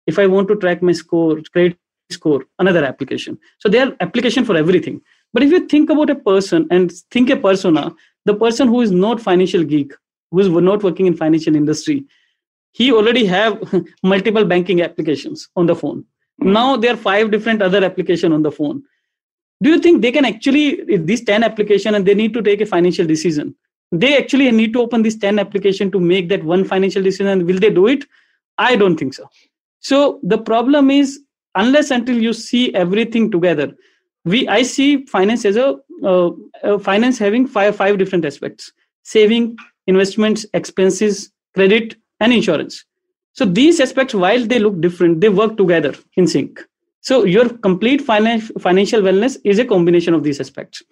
If 0.07 0.19
i 0.19 0.27
want 0.27 0.49
to 0.49 0.57
track 0.57 0.83
my 0.83 0.93
score 0.93 1.41
credit 1.53 1.79
score 2.11 2.45
another 2.61 2.85
application. 2.85 3.39
So 3.59 3.69
there 3.69 3.89
are 3.89 3.97
application 4.01 4.45
for 4.45 4.57
everything. 4.57 5.01
But 5.33 5.43
if 5.43 5.51
you 5.51 5.67
think 5.67 5.91
about 5.91 6.11
a 6.11 6.15
person 6.15 6.69
and 6.71 6.93
think 7.11 7.31
a 7.31 7.37
persona 7.37 7.95
the 8.25 8.35
person 8.35 8.69
who 8.69 8.81
is 8.81 8.93
not 8.93 9.21
financial 9.21 9.65
geek 9.65 9.93
who 10.31 10.41
is 10.41 10.49
not 10.49 10.83
working 10.83 11.07
in 11.07 11.17
financial 11.17 11.57
industry 11.57 12.05
he 12.73 12.93
already 12.93 13.25
have 13.25 13.61
multiple 14.03 14.45
banking 14.45 14.83
applications 14.83 15.49
on 15.57 15.67
the 15.67 15.75
phone. 15.75 16.05
Now 16.39 16.77
there 16.77 16.93
are 16.93 16.97
five 16.97 17.31
different 17.31 17.63
other 17.63 17.83
application 17.85 18.33
on 18.33 18.43
the 18.43 18.53
phone 18.53 18.83
do 19.63 19.71
you 19.71 19.79
think 19.79 20.03
they 20.03 20.13
can 20.13 20.25
actually 20.25 20.97
these 20.99 21.25
10 21.25 21.43
application 21.43 21.95
and 21.95 22.07
they 22.07 22.15
need 22.15 22.35
to 22.35 22.43
take 22.43 22.61
a 22.61 22.67
financial 22.67 23.07
decision 23.07 23.55
they 23.93 24.17
actually 24.17 24.51
need 24.51 24.73
to 24.73 24.81
open 24.81 25.03
this 25.03 25.17
10 25.17 25.39
application 25.39 25.91
to 25.91 26.01
make 26.01 26.29
that 26.29 26.45
one 26.45 26.65
financial 26.65 27.03
decision 27.03 27.47
will 27.47 27.59
they 27.59 27.71
do 27.71 27.87
it? 27.87 28.05
I 28.59 28.75
don't 28.75 28.97
think 28.97 29.15
so. 29.15 29.29
So 29.81 30.21
the 30.23 30.39
problem 30.39 30.91
is 30.91 31.21
unless 31.55 31.91
until 31.91 32.21
you 32.21 32.33
see 32.33 32.75
everything 32.75 33.31
together 33.31 33.73
we 34.25 34.47
i 34.49 34.63
see 34.63 35.07
finance 35.07 35.45
as 35.45 35.57
a, 35.57 35.77
uh, 36.03 36.31
uh, 36.65 36.79
finance 36.79 37.17
having 37.19 37.47
five 37.47 37.77
five 37.77 37.99
different 37.99 38.25
aspects. 38.25 38.73
Saving 39.05 39.57
investments 39.87 40.45
expenses 40.53 41.31
credit 41.55 41.95
and 42.19 42.33
insurance. 42.33 42.85
So 43.35 43.45
these 43.45 43.79
aspects 43.79 44.15
while 44.15 44.45
they 44.45 44.59
look 44.59 44.81
different 44.81 45.21
they 45.21 45.29
work 45.29 45.57
together 45.57 45.95
in 46.17 46.27
sync 46.27 46.61
so 47.07 47.25
your 47.25 47.49
complete 47.49 48.03
financial 48.03 49.01
wellness 49.01 49.37
is 49.45 49.61
a 49.61 49.65
combination 49.65 50.13
of 50.13 50.25
these 50.25 50.41
aspects. 50.41 50.83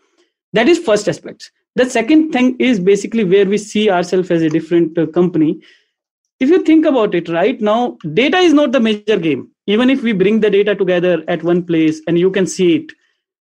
That 0.53 0.69
is 0.69 0.79
first 0.79 1.09
aspect. 1.09 1.51
The 1.75 1.91
second 1.91 2.31
thing 2.31 2.55
is 2.61 2.79
basically 2.79 3.25
where 3.25 3.45
we 3.45 3.59
see 3.59 3.91
ourselves 3.91 4.31
as 4.31 4.43
a 4.43 4.49
different 4.49 4.97
uh, 4.97 5.07
company. 5.07 5.61
If 6.39 6.51
you 6.51 6.63
think 6.63 6.87
about 6.87 7.17
it 7.17 7.29
right 7.29 7.61
now 7.61 7.99
data 8.13 8.37
is 8.37 8.53
not 8.53 8.71
the 8.71 8.79
major 8.79 9.17
game. 9.17 9.51
Even 9.67 9.91
if 9.91 10.05
we 10.05 10.13
bring 10.13 10.39
the 10.39 10.51
data 10.51 10.77
together 10.77 11.25
at 11.27 11.43
one 11.43 11.65
place 11.65 12.01
and 12.07 12.17
you 12.17 12.31
can 12.31 12.47
see 12.47 12.77
it. 12.77 12.93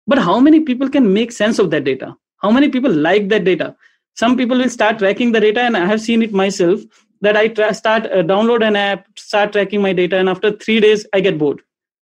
But 0.07 0.19
how 0.19 0.39
many 0.39 0.61
people 0.61 0.87
can 0.87 1.11
make 1.11 1.33
sense 1.33 1.59
of 1.59 1.71
that 1.71 1.83
data? 1.83 2.15
How 2.37 2.51
many 2.51 2.69
people 2.69 2.91
like 2.91 3.27
that 3.29 3.43
data? 3.43 3.75
Some 4.15 4.37
people 4.37 4.57
will 4.57 4.69
start 4.69 4.99
tracking 4.99 5.33
the 5.33 5.41
data 5.41 5.61
and 5.61 5.75
i 5.75 5.85
have 5.85 5.99
seen 5.99 6.21
it 6.21 6.31
myself 6.31 6.79
that 7.19 7.35
i 7.35 7.47
tra- 7.49 7.73
start 7.73 8.05
uh, 8.05 8.23
download 8.31 8.65
an 8.65 8.75
app 8.75 9.05
start 9.17 9.51
tracking 9.51 9.81
my 9.81 9.93
data 9.93 10.17
and 10.17 10.29
after 10.29 10.51
3 10.51 10.79
days 10.79 11.05
i 11.13 11.21
get 11.27 11.37
bored 11.37 11.61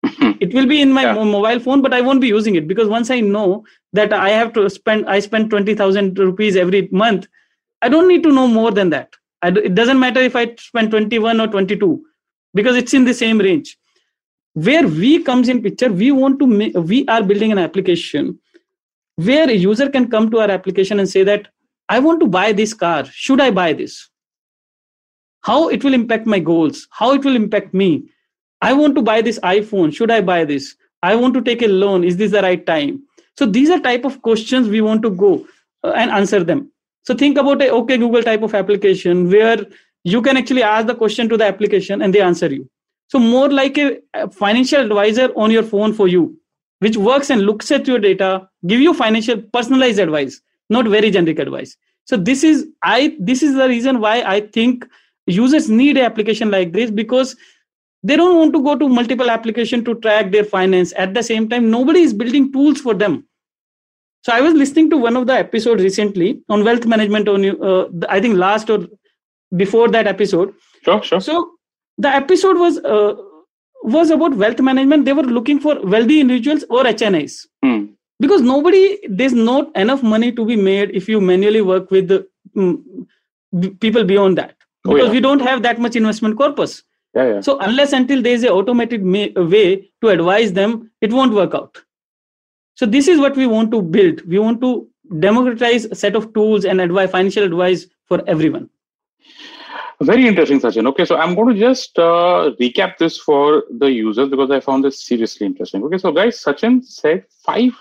it 0.41 0.53
will 0.53 0.65
be 0.65 0.81
in 0.81 0.91
my 0.91 1.03
yeah. 1.03 1.23
mobile 1.23 1.59
phone 1.59 1.81
but 1.81 1.93
i 1.93 2.01
won't 2.01 2.21
be 2.21 2.27
using 2.27 2.55
it 2.55 2.67
because 2.67 2.87
once 2.87 3.09
i 3.09 3.19
know 3.19 3.63
that 3.93 4.11
i 4.11 4.29
have 4.29 4.51
to 4.53 4.69
spend 4.69 5.05
i 5.07 5.19
spend 5.19 5.49
20000 5.49 6.19
rupees 6.19 6.55
every 6.55 6.89
month 6.91 7.27
i 7.81 7.89
don't 7.89 8.07
need 8.07 8.23
to 8.23 8.31
know 8.31 8.47
more 8.47 8.71
than 8.71 8.89
that. 8.89 9.13
I, 9.41 9.49
it 9.49 9.75
doesn't 9.75 9.99
matter 9.99 10.21
if 10.21 10.35
i 10.35 10.55
spend 10.55 10.91
21 10.91 11.39
or 11.39 11.47
22 11.47 12.03
because 12.53 12.75
it's 12.75 12.93
in 12.93 13.05
the 13.05 13.13
same 13.13 13.39
range. 13.39 13.77
Where 14.53 14.87
we 14.87 15.23
comes 15.23 15.49
in 15.49 15.61
picture 15.63 15.91
we 15.91 16.11
want 16.11 16.39
to 16.39 16.47
make, 16.47 16.73
we 16.75 17.05
are 17.07 17.23
building 17.23 17.51
an 17.51 17.57
application 17.57 18.39
where 19.15 19.49
a 19.49 19.53
user 19.53 19.89
can 19.89 20.09
come 20.09 20.29
to 20.31 20.39
our 20.39 20.51
application 20.51 20.99
and 20.99 21.09
say 21.09 21.23
that 21.23 21.47
i 21.89 21.99
want 21.99 22.19
to 22.19 22.27
buy 22.27 22.51
this 22.51 22.73
car. 22.73 23.05
Should 23.05 23.41
i 23.41 23.51
buy 23.51 23.73
this? 23.73 24.09
How 25.41 25.69
it 25.69 25.83
will 25.83 25.93
impact 25.93 26.25
my 26.25 26.39
goals 26.39 26.87
how 26.91 27.13
it 27.13 27.25
will 27.25 27.35
impact 27.35 27.73
me 27.73 28.09
i 28.69 28.73
want 28.73 28.95
to 28.95 29.01
buy 29.01 29.21
this 29.21 29.39
iphone. 29.51 29.93
Should 29.93 30.11
i 30.11 30.21
buy 30.21 30.43
this? 30.45 30.75
I 31.03 31.15
want 31.15 31.33
to 31.35 31.41
take 31.41 31.61
a 31.61 31.67
loan. 31.67 32.03
Is 32.09 32.17
this 32.17 32.31
the 32.31 32.41
right 32.41 32.65
time? 32.65 33.03
So 33.37 33.45
these 33.45 33.69
are 33.69 33.79
type 33.79 34.05
of 34.05 34.21
questions 34.21 34.69
we 34.69 34.81
want 34.81 35.01
to 35.03 35.09
go 35.09 35.45
uh, 35.83 35.91
and 35.91 36.11
answer 36.11 36.43
them. 36.43 36.71
So 37.03 37.13
think 37.13 37.37
about 37.37 37.61
a 37.61 37.71
okay 37.79 37.97
google 37.97 38.23
type 38.23 38.43
of 38.43 38.55
application 38.55 39.29
where 39.29 39.65
you 40.03 40.21
can 40.21 40.37
actually 40.37 40.63
ask 40.63 40.87
the 40.87 40.95
question 40.95 41.29
to 41.29 41.37
the 41.37 41.45
application 41.45 42.01
and 42.01 42.13
they 42.13 42.21
answer 42.21 42.47
you. 42.53 42.69
So 43.07 43.19
more 43.19 43.49
like 43.49 43.77
a 43.77 43.99
financial 44.31 44.81
advisor 44.81 45.31
on 45.35 45.51
your 45.51 45.63
phone 45.63 45.93
for 45.93 46.07
you, 46.07 46.37
which 46.79 46.97
works 46.97 47.29
and 47.29 47.41
looks 47.41 47.71
at 47.71 47.87
your 47.87 47.99
data, 47.99 48.47
give 48.65 48.79
you 48.81 48.93
financial 48.93 49.41
personalized 49.41 49.99
advice, 49.99 50.41
not 50.69 50.87
very 50.87 51.11
generic 51.11 51.39
advice. 51.39 51.75
So 52.05 52.17
this 52.17 52.43
is 52.43 52.67
I 52.81 53.15
this 53.19 53.43
is 53.43 53.55
the 53.55 53.67
reason 53.67 53.99
why 53.99 54.23
I 54.23 54.39
think 54.41 54.87
users 55.25 55.69
need 55.69 55.97
an 55.97 56.05
application 56.05 56.51
like 56.51 56.73
this 56.73 56.91
because 56.91 57.35
they 58.03 58.15
don't 58.15 58.37
want 58.37 58.53
to 58.53 58.61
go 58.61 58.77
to 58.77 58.89
multiple 58.89 59.29
application 59.29 59.83
to 59.85 59.95
track 59.95 60.31
their 60.31 60.43
finance. 60.43 60.91
At 60.93 61.13
the 61.13 61.23
same 61.23 61.49
time 61.49 61.69
nobody 61.71 62.01
is 62.01 62.13
building 62.13 62.51
tools 62.51 62.81
for 62.81 62.93
them. 62.93 63.25
So 64.25 64.33
i 64.33 64.41
was 64.41 64.53
listening 64.53 64.89
to 64.89 64.97
one 64.97 65.17
of 65.17 65.27
the 65.27 65.33
episodes 65.33 65.83
recently 65.83 66.41
on 66.49 66.63
wealth 66.63 66.85
management 66.85 67.27
on 67.27 67.45
uh, 67.69 67.87
i 68.09 68.19
think 68.21 68.37
last 68.37 68.69
or 68.69 68.87
before 69.55 69.89
that 69.89 70.07
episode. 70.07 70.53
Sure 70.83 71.01
sure. 71.03 71.21
So 71.21 71.51
the 71.97 72.09
episode 72.09 72.57
was 72.57 72.77
uh, 72.79 73.15
was 73.83 74.09
about 74.09 74.35
wealth 74.35 74.59
management. 74.59 75.05
They 75.05 75.13
were 75.13 75.23
looking 75.23 75.59
for 75.59 75.79
wealthy 75.95 76.19
individuals 76.21 76.63
or 76.69 76.83
hnis 76.85 77.45
hmm. 77.63 77.85
because 78.19 78.41
nobody 78.41 78.97
there's 79.07 79.33
not 79.33 79.75
enough 79.75 80.03
money 80.03 80.31
to 80.31 80.45
be 80.45 80.55
made 80.55 80.95
if 81.01 81.09
you 81.09 81.21
manually 81.21 81.61
work 81.61 81.91
with 81.91 82.07
the, 82.07 82.25
um, 82.57 83.07
people 83.79 84.03
beyond 84.03 84.37
that. 84.37 84.55
Because 84.83 85.01
oh, 85.01 85.05
yeah. 85.05 85.11
we 85.11 85.19
don't 85.19 85.41
have 85.41 85.63
that 85.63 85.79
much 85.79 85.95
investment 85.95 86.37
corpus 86.37 86.83
yeah, 87.15 87.33
yeah. 87.33 87.41
so 87.41 87.57
unless 87.59 87.93
until 87.93 88.21
there's 88.21 88.43
a 88.43 88.51
automated 88.51 89.03
may, 89.03 89.31
way 89.31 89.89
to 90.01 90.09
advise 90.09 90.53
them 90.53 90.89
it 91.01 91.11
won't 91.11 91.33
work 91.33 91.53
out 91.53 91.81
so 92.75 92.85
this 92.85 93.07
is 93.07 93.19
what 93.19 93.35
we 93.35 93.45
want 93.45 93.71
to 93.71 93.81
build 93.81 94.25
we 94.27 94.39
want 94.39 94.61
to 94.61 94.87
democratize 95.19 95.85
a 95.85 95.95
set 95.95 96.15
of 96.15 96.33
tools 96.33 96.65
and 96.65 96.81
advice 96.81 97.11
financial 97.11 97.43
advice 97.43 97.87
for 98.05 98.21
everyone 98.27 98.69
very 100.01 100.27
interesting, 100.27 100.59
Sachin. 100.59 100.87
Okay, 100.87 101.05
so 101.05 101.15
I'm 101.15 101.35
going 101.35 101.55
to 101.55 101.59
just 101.59 101.97
uh, 101.97 102.51
recap 102.59 102.97
this 102.97 103.17
for 103.17 103.63
the 103.69 103.91
users 103.91 104.29
because 104.29 104.51
I 104.51 104.59
found 104.59 104.83
this 104.83 105.05
seriously 105.05 105.45
interesting. 105.45 105.83
Okay, 105.83 105.97
so 105.97 106.11
guys, 106.11 106.43
Sachin 106.43 106.83
said 106.83 107.25
five 107.45 107.71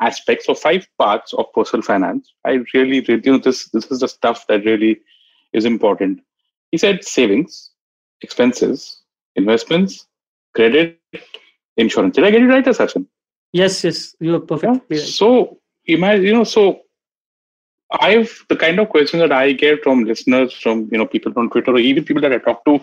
aspects 0.00 0.48
or 0.48 0.54
five 0.54 0.86
parts 0.98 1.32
of 1.32 1.46
personal 1.54 1.82
finance. 1.82 2.32
I 2.44 2.60
really, 2.74 3.00
really, 3.00 3.22
you 3.24 3.32
know, 3.32 3.38
this 3.38 3.68
this 3.70 3.86
is 3.86 4.00
the 4.00 4.08
stuff 4.08 4.46
that 4.48 4.64
really 4.64 5.00
is 5.52 5.64
important. 5.64 6.20
He 6.70 6.78
said 6.78 7.04
savings, 7.04 7.70
expenses, 8.22 9.00
investments, 9.36 10.06
credit, 10.54 10.98
insurance. 11.76 12.16
Did 12.16 12.24
I 12.24 12.30
get 12.30 12.42
it 12.42 12.46
right, 12.46 12.64
Sachin? 12.64 13.06
Yes, 13.52 13.84
yes, 13.84 14.14
you 14.20 14.34
are 14.34 14.40
perfect. 14.40 14.84
Yeah. 14.90 15.00
So 15.00 15.58
imagine, 15.86 16.24
you 16.24 16.34
know, 16.34 16.44
so 16.44 16.82
I've 18.00 18.44
the 18.48 18.56
kind 18.56 18.78
of 18.78 18.90
questions 18.90 19.22
that 19.22 19.32
I 19.32 19.52
get 19.52 19.82
from 19.82 20.04
listeners, 20.04 20.52
from 20.52 20.88
you 20.92 20.98
know 20.98 21.06
people 21.06 21.32
on 21.36 21.50
Twitter, 21.50 21.72
or 21.72 21.78
even 21.78 22.04
people 22.04 22.22
that 22.22 22.32
I 22.32 22.38
talk 22.38 22.64
to, 22.66 22.80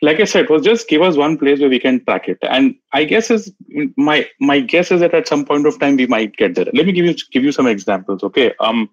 like 0.00 0.20
I 0.20 0.24
said, 0.24 0.48
was 0.48 0.62
just 0.62 0.88
give 0.88 1.02
us 1.02 1.16
one 1.16 1.36
place 1.36 1.58
where 1.58 1.68
we 1.68 1.80
can 1.80 2.04
track 2.04 2.28
it. 2.28 2.38
And 2.42 2.76
I 2.92 3.04
guess 3.04 3.30
is 3.30 3.52
my 3.96 4.28
my 4.38 4.60
guess 4.60 4.92
is 4.92 5.00
that 5.00 5.14
at 5.14 5.26
some 5.26 5.44
point 5.44 5.66
of 5.66 5.80
time 5.80 5.96
we 5.96 6.06
might 6.06 6.36
get 6.36 6.54
there. 6.54 6.66
Let 6.72 6.86
me 6.86 6.92
give 6.92 7.04
you 7.04 7.14
give 7.32 7.42
you 7.42 7.52
some 7.52 7.66
examples. 7.66 8.22
Okay. 8.22 8.54
Um. 8.60 8.88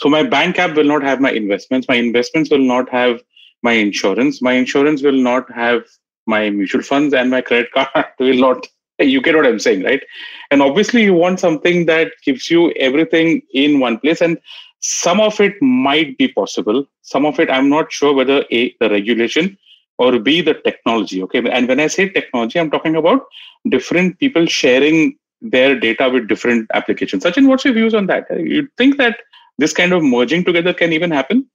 So 0.00 0.08
my 0.08 0.22
bank 0.22 0.58
app 0.58 0.76
will 0.76 0.84
not 0.84 1.02
have 1.02 1.20
my 1.20 1.30
investments. 1.30 1.88
My 1.88 1.96
investments 1.96 2.50
will 2.50 2.58
not 2.58 2.88
have 2.90 3.20
my 3.62 3.72
insurance. 3.72 4.40
My 4.42 4.52
insurance 4.52 5.02
will 5.02 5.12
not 5.12 5.50
have 5.52 5.82
my 6.26 6.50
mutual 6.50 6.82
funds, 6.82 7.14
and 7.14 7.30
my 7.30 7.40
credit 7.40 7.72
card 7.72 8.06
will 8.18 8.38
not. 8.38 8.66
You 9.00 9.22
get 9.22 9.36
what 9.36 9.46
I'm 9.46 9.60
saying, 9.60 9.84
right? 9.84 10.02
And 10.50 10.60
obviously, 10.60 11.04
you 11.04 11.14
want 11.14 11.38
something 11.40 11.86
that 11.86 12.12
gives 12.24 12.50
you 12.50 12.72
everything 12.72 13.42
in 13.54 13.78
one 13.78 13.98
place. 13.98 14.20
And 14.20 14.38
some 14.80 15.20
of 15.20 15.40
it 15.40 15.54
might 15.62 16.18
be 16.18 16.28
possible. 16.28 16.84
Some 17.02 17.24
of 17.24 17.38
it, 17.38 17.48
I'm 17.48 17.68
not 17.68 17.92
sure 17.92 18.12
whether 18.12 18.44
A, 18.50 18.74
the 18.80 18.90
regulation 18.90 19.56
or 19.98 20.18
B, 20.18 20.40
the 20.40 20.54
technology. 20.54 21.22
Okay. 21.22 21.48
And 21.48 21.68
when 21.68 21.80
I 21.80 21.86
say 21.88 22.08
technology, 22.08 22.58
I'm 22.58 22.70
talking 22.70 22.96
about 22.96 23.26
different 23.68 24.18
people 24.18 24.46
sharing 24.46 25.16
their 25.40 25.78
data 25.78 26.08
with 26.08 26.28
different 26.28 26.68
applications. 26.74 27.24
Sachin, 27.24 27.46
what's 27.48 27.64
your 27.64 27.74
views 27.74 27.94
on 27.94 28.06
that? 28.06 28.26
You 28.30 28.68
think 28.76 28.96
that 28.98 29.18
this 29.58 29.72
kind 29.72 29.92
of 29.92 30.02
merging 30.02 30.44
together 30.44 30.72
can 30.72 30.92
even 30.92 31.10
happen? 31.10 31.46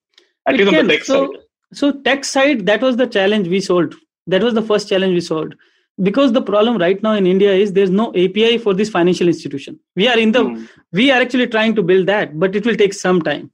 At 0.46 0.56
least 0.56 0.74
on 0.74 0.88
the 0.88 0.94
tech 0.94 1.06
so, 1.06 1.32
side. 1.32 1.42
So 1.74 1.92
tech 1.92 2.26
side, 2.26 2.66
that 2.66 2.82
was 2.82 2.98
the 2.98 3.08
challenge 3.08 3.48
we 3.48 3.60
solved. 3.60 3.96
That 4.28 4.44
was 4.44 4.54
the 4.54 4.62
first 4.62 4.90
challenge 4.90 5.14
we 5.14 5.22
solved. 5.22 5.56
Because 6.02 6.32
the 6.32 6.42
problem 6.42 6.78
right 6.78 7.02
now 7.04 7.14
in 7.14 7.28
india 7.28 7.54
is 7.54 7.74
there's 7.74 7.92
no 7.92 8.08
api 8.10 8.58
for 8.58 8.74
this 8.74 8.90
financial 8.90 9.28
institution. 9.28 9.80
We 9.96 10.08
are 10.08 10.18
in 10.18 10.32
the 10.32 10.44
mm. 10.44 10.68
we 10.92 11.12
are 11.12 11.22
actually 11.22 11.48
trying 11.48 11.76
to 11.76 11.84
build 11.84 12.08
that 12.08 12.40
but 12.40 12.56
it 12.56 12.66
will 12.66 12.76
take 12.76 12.94
some 12.94 13.22
time. 13.22 13.52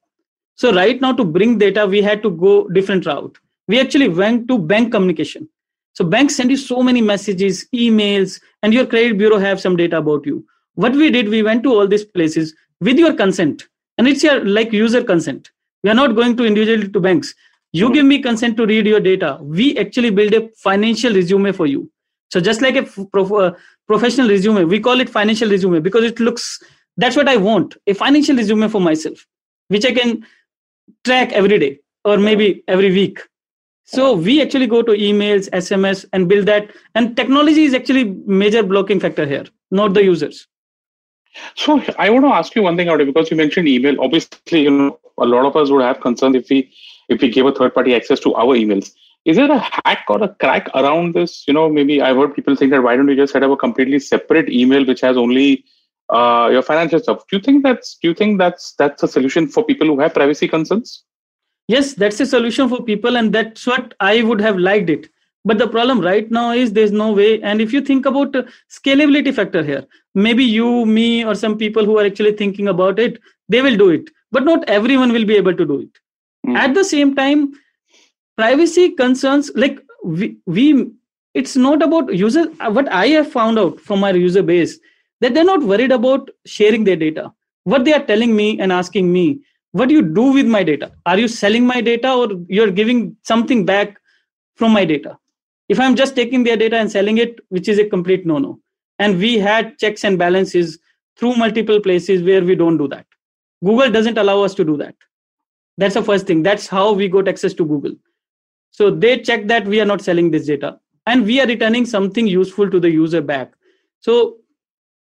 So 0.56 0.74
right 0.74 1.02
now 1.02 1.12
to 1.14 1.26
bring 1.26 1.58
data 1.58 1.86
we 1.86 2.02
had 2.02 2.24
to 2.24 2.30
go 2.30 2.68
different 2.70 3.06
route. 3.06 3.38
We 3.68 3.80
actually 3.80 4.08
went 4.08 4.48
to 4.48 4.58
bank 4.58 4.94
communication. 4.94 5.50
So 5.94 6.06
banks 6.06 6.38
send 6.38 6.50
you 6.50 6.56
so 6.56 6.82
many 6.82 7.02
messages 7.02 7.68
emails 7.76 8.40
and 8.64 8.74
your 8.74 8.86
credit 8.86 9.18
bureau 9.18 9.38
have 9.38 9.60
some 9.60 9.76
data 9.76 9.98
about 9.98 10.26
you. 10.26 10.46
What 10.76 10.94
we 10.94 11.12
did 11.12 11.28
we 11.28 11.44
went 11.44 11.64
to 11.64 11.74
all 11.74 11.88
these 11.88 12.06
places 12.06 12.56
with 12.80 12.98
your 12.98 13.14
consent. 13.14 13.68
And 13.98 14.08
it's 14.08 14.24
your 14.24 14.46
like 14.46 14.72
user 14.72 15.04
consent. 15.04 15.52
We 15.84 15.90
are 15.90 15.94
not 15.94 16.16
going 16.16 16.38
to 16.38 16.46
individually 16.46 16.90
to 16.90 17.00
banks 17.02 17.36
you 17.72 17.94
give 17.94 18.06
me 18.06 18.20
consent 18.22 18.58
to 18.58 18.66
read 18.66 18.86
your 18.88 19.00
data 19.00 19.38
we 19.42 19.78
actually 19.78 20.10
build 20.10 20.34
a 20.34 20.48
financial 20.58 21.14
resume 21.14 21.52
for 21.52 21.68
you 21.68 21.90
so 22.32 22.40
just 22.40 22.62
like 22.62 22.76
a 22.76 22.84
prof- 22.84 23.32
uh, 23.32 23.52
professional 23.88 24.30
resume, 24.30 24.66
we 24.66 24.80
call 24.80 25.00
it 25.00 25.10
financial 25.10 25.50
resume 25.50 25.80
because 25.80 26.04
it 26.04 26.20
looks. 26.20 26.62
That's 26.98 27.16
what 27.16 27.28
I 27.28 27.38
want: 27.38 27.76
a 27.88 27.94
financial 27.94 28.36
resume 28.36 28.68
for 28.68 28.82
myself, 28.82 29.26
which 29.68 29.86
I 29.86 29.94
can 29.94 30.26
track 31.04 31.32
every 31.34 31.58
day 31.58 31.80
or 32.06 32.18
maybe 32.18 32.64
every 32.68 32.92
week. 32.92 33.20
So 33.86 34.14
we 34.14 34.42
actually 34.42 34.68
go 34.68 34.84
to 34.84 34.92
emails, 34.92 35.50
SMS, 35.50 36.06
and 36.14 36.28
build 36.28 36.46
that. 36.46 36.70
And 36.94 37.18
technology 37.18 37.64
is 37.64 37.74
actually 37.74 38.04
major 38.28 38.62
blocking 38.62 39.00
factor 39.00 39.26
here, 39.26 39.46
not 39.72 39.96
the 39.96 40.04
users. 40.04 40.48
So 41.56 41.82
I 41.98 42.10
want 42.12 42.26
to 42.26 42.34
ask 42.34 42.56
you 42.56 42.62
one 42.62 42.78
thing 42.78 42.90
out 42.90 43.00
because 43.00 43.32
you 43.32 43.38
mentioned 43.38 43.68
email. 43.68 44.00
Obviously, 44.02 44.62
you 44.62 44.72
know, 44.72 45.00
a 45.18 45.26
lot 45.26 45.46
of 45.46 45.56
us 45.56 45.72
would 45.72 45.82
have 45.82 46.02
concerns 46.02 46.36
if 46.36 46.50
we 46.50 46.72
if 47.10 47.22
we 47.22 47.30
give 47.30 47.46
a 47.46 47.52
third 47.52 47.74
party 47.74 47.96
access 47.96 48.20
to 48.20 48.34
our 48.36 48.56
emails 48.56 48.92
is 49.26 49.38
there 49.38 49.52
a 49.52 49.60
hack 49.60 50.06
or 50.10 50.22
a 50.24 50.30
crack 50.44 50.70
around 50.76 51.14
this 51.14 51.44
you 51.48 51.54
know 51.54 51.68
maybe 51.70 52.02
i've 52.02 52.16
heard 52.16 52.34
people 52.36 52.56
think 52.56 52.72
that 52.72 52.82
why 52.82 52.96
don't 52.96 53.08
we 53.08 53.16
just 53.16 53.34
set 53.34 53.44
up 53.44 53.52
a 53.52 53.58
completely 53.58 54.00
separate 54.00 54.50
email 54.50 54.86
which 54.86 55.02
has 55.02 55.18
only 55.18 55.64
uh, 56.10 56.50
your 56.52 56.62
financial 56.62 57.00
stuff. 57.00 57.24
Do 57.30 57.38
you 57.38 57.42
think 57.42 57.64
that's 57.64 57.98
do 58.02 58.08
you 58.08 58.14
think 58.14 58.40
that's 58.40 58.74
that's 58.74 59.04
a 59.04 59.08
solution 59.08 59.48
for 59.48 59.64
people 59.64 59.88
who 59.88 60.00
have 60.00 60.14
privacy 60.14 60.48
concerns? 60.48 61.04
Yes, 61.68 61.94
that's 61.94 62.20
a 62.20 62.26
solution 62.26 62.68
for 62.68 62.84
people, 62.84 63.16
and 63.16 63.32
that's 63.32 63.68
what 63.68 63.94
I 64.00 64.24
would 64.24 64.42
have 64.42 64.58
liked 64.58 64.90
it. 64.90 65.10
But 65.46 65.60
the 65.60 65.68
problem 65.68 66.02
right 66.02 66.30
now 66.30 66.52
is 66.52 66.74
there's 66.74 66.92
no 66.92 67.12
way. 67.14 67.42
And 67.42 67.62
if 67.62 67.72
you 67.72 67.82
think 67.82 68.06
about 68.06 68.34
scalability 68.70 69.34
factor 69.34 69.64
here, 69.64 69.86
maybe 70.16 70.44
you, 70.44 70.86
me, 70.86 71.24
or 71.24 71.36
some 71.36 71.58
people 71.58 71.86
who 71.86 71.98
are 72.00 72.06
actually 72.06 72.34
thinking 72.34 72.68
about 72.68 73.00
it, 73.00 73.22
they 73.48 73.62
will 73.62 73.78
do 73.78 73.90
it. 73.90 74.10
But 74.32 74.44
not 74.44 74.68
everyone 74.68 75.14
will 75.14 75.26
be 75.26 75.38
able 75.38 75.56
to 75.56 75.66
do 75.66 75.82
it. 75.82 76.00
Mm. 76.46 76.56
At 76.56 76.74
the 76.74 76.84
same 76.84 77.16
time, 77.16 77.54
privacy 78.38 78.92
concerns 78.92 79.52
like 79.56 79.80
we, 80.04 80.38
we 80.46 80.90
it's 81.34 81.56
not 81.56 81.82
about 81.82 82.14
user 82.16 82.46
what 82.78 82.92
i 83.00 83.08
have 83.08 83.32
found 83.32 83.60
out 83.60 83.80
from 83.88 84.04
our 84.04 84.16
user 84.16 84.42
base 84.42 84.80
that 85.22 85.34
they're 85.34 85.50
not 85.50 85.62
worried 85.62 85.92
about 85.92 86.30
sharing 86.46 86.86
their 86.86 86.96
data. 86.96 87.34
What 87.66 87.84
they 87.86 87.94
are 87.94 88.06
telling 88.06 88.36
me 88.36 88.60
and 88.60 88.72
asking 88.72 89.12
me 89.12 89.42
what 89.72 89.90
do 89.90 89.96
you 89.96 90.02
do 90.02 90.32
with 90.32 90.48
my 90.48 90.64
data? 90.64 90.92
Are 91.06 91.20
you 91.20 91.28
selling 91.28 91.66
my 91.68 91.80
data 91.80 92.12
or 92.12 92.30
you're 92.48 92.72
giving 92.72 93.16
something 93.24 93.66
back 93.66 94.00
from 94.56 94.72
my 94.72 94.86
data? 94.86 95.18
If 95.68 95.80
i'm 95.80 95.96
just 95.96 96.16
taking 96.16 96.44
their 96.44 96.58
data 96.58 96.78
and 96.78 96.92
selling 96.92 97.18
it 97.18 97.40
which 97.50 97.68
is 97.68 97.78
a 97.78 97.86
complete 97.86 98.26
no 98.26 98.40
no 98.40 98.60
and 98.98 99.20
we 99.26 99.38
had 99.38 99.78
checks 99.78 100.04
and 100.04 100.18
balances 100.18 100.80
through 101.18 101.36
multiple 101.36 101.80
places 101.82 102.24
where 102.24 102.44
we 102.44 102.56
don't 102.56 102.78
do 102.78 102.88
that. 102.88 103.06
Google 103.64 103.92
doesn't 103.92 104.18
allow 104.18 104.42
us 104.44 104.56
to 104.56 104.64
do 104.64 104.78
that 104.78 104.96
that's 105.80 105.94
the 105.94 106.04
first 106.04 106.28
thing. 106.28 106.44
That's 106.44 106.68
how 106.68 106.92
we 106.92 107.08
got 107.08 107.28
access 107.28 107.54
to 107.54 107.66
google. 107.66 107.96
So 108.72 108.92
they 108.92 109.20
check 109.20 109.48
that 109.48 109.66
we 109.66 109.80
are 109.82 109.86
not 109.86 110.02
selling 110.02 110.30
this 110.32 110.46
data 110.46 110.78
and 111.06 111.26
we 111.26 111.40
are 111.42 111.48
returning 111.48 111.86
something 111.86 112.28
useful 112.28 112.70
to 112.70 112.80
the 112.80 112.92
user 112.92 113.22
back. 113.22 113.54
So 114.00 114.36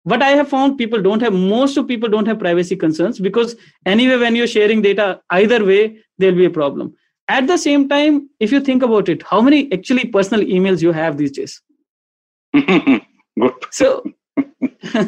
what 0.04 0.24
i 0.24 0.30
have 0.30 0.48
found 0.50 0.78
people 0.78 1.02
don't 1.06 1.22
have 1.22 1.34
most 1.34 1.78
of 1.78 1.88
people 1.88 2.10
don't 2.12 2.28
have 2.32 2.40
privacy 2.40 2.76
concerns 2.84 3.20
because 3.20 3.56
anyway 3.86 4.18
when 4.22 4.36
you're 4.36 4.48
sharing 4.48 4.82
data 4.82 5.08
either 5.32 5.64
way 5.66 5.98
there'll 6.18 6.38
be 6.44 6.46
a 6.46 6.56
problem. 6.60 6.94
At 7.28 7.48
the 7.48 7.58
same 7.58 7.88
time 7.90 8.30
if 8.40 8.52
you 8.52 8.60
think 8.60 8.84
about 8.84 9.10
it 9.10 9.24
how 9.24 9.42
many 9.42 9.72
actually 9.74 10.06
personal 10.06 10.46
emails 10.46 10.82
you 10.82 10.92
have 10.92 11.18
these 11.18 11.32
days? 11.32 11.62
Good. 12.54 13.54